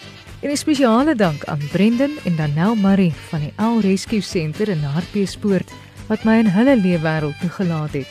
En 0.42 0.50
'n 0.50 0.57
spesiale 0.57 1.14
dank 1.14 1.44
aan 1.44 1.61
Brendan 1.72 2.11
en 2.24 2.37
Danel 2.37 2.74
Murray 2.74 3.12
van 3.29 3.40
die 3.40 3.52
Al 3.57 3.81
Rescue 3.81 4.20
Center 4.20 4.68
in 4.68 4.83
Hartbeespoort 4.83 5.70
wat 6.07 6.24
my 6.24 6.38
in 6.38 6.46
hulle 6.46 6.76
leefwêreld 6.76 7.38
toegelaat 7.40 7.92
het. 7.92 8.11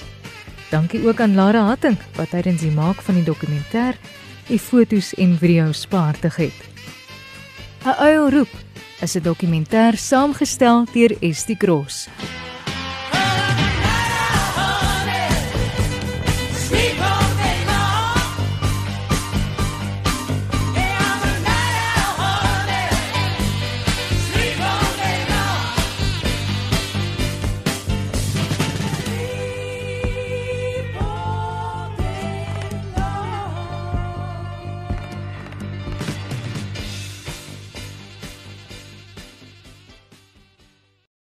Dankie 0.69 1.07
ook 1.07 1.19
aan 1.19 1.35
Lara 1.35 1.65
Hatting 1.65 1.97
wat 2.15 2.29
tydens 2.29 2.61
die 2.61 2.71
maak 2.71 3.01
van 3.01 3.15
die 3.15 3.23
dokumentêr 3.23 3.99
die 4.47 4.59
fotos 4.59 5.13
en 5.13 5.37
video's 5.37 5.87
behartig 5.87 6.35
het. 6.35 6.59
'n 7.83 7.99
Uil 7.99 8.29
roep 8.29 8.53
is 9.01 9.15
'n 9.15 9.21
dokumentêr 9.21 9.97
saamgestel 9.97 10.85
deur 10.93 11.17
Estie 11.19 11.57
Cross. 11.57 12.07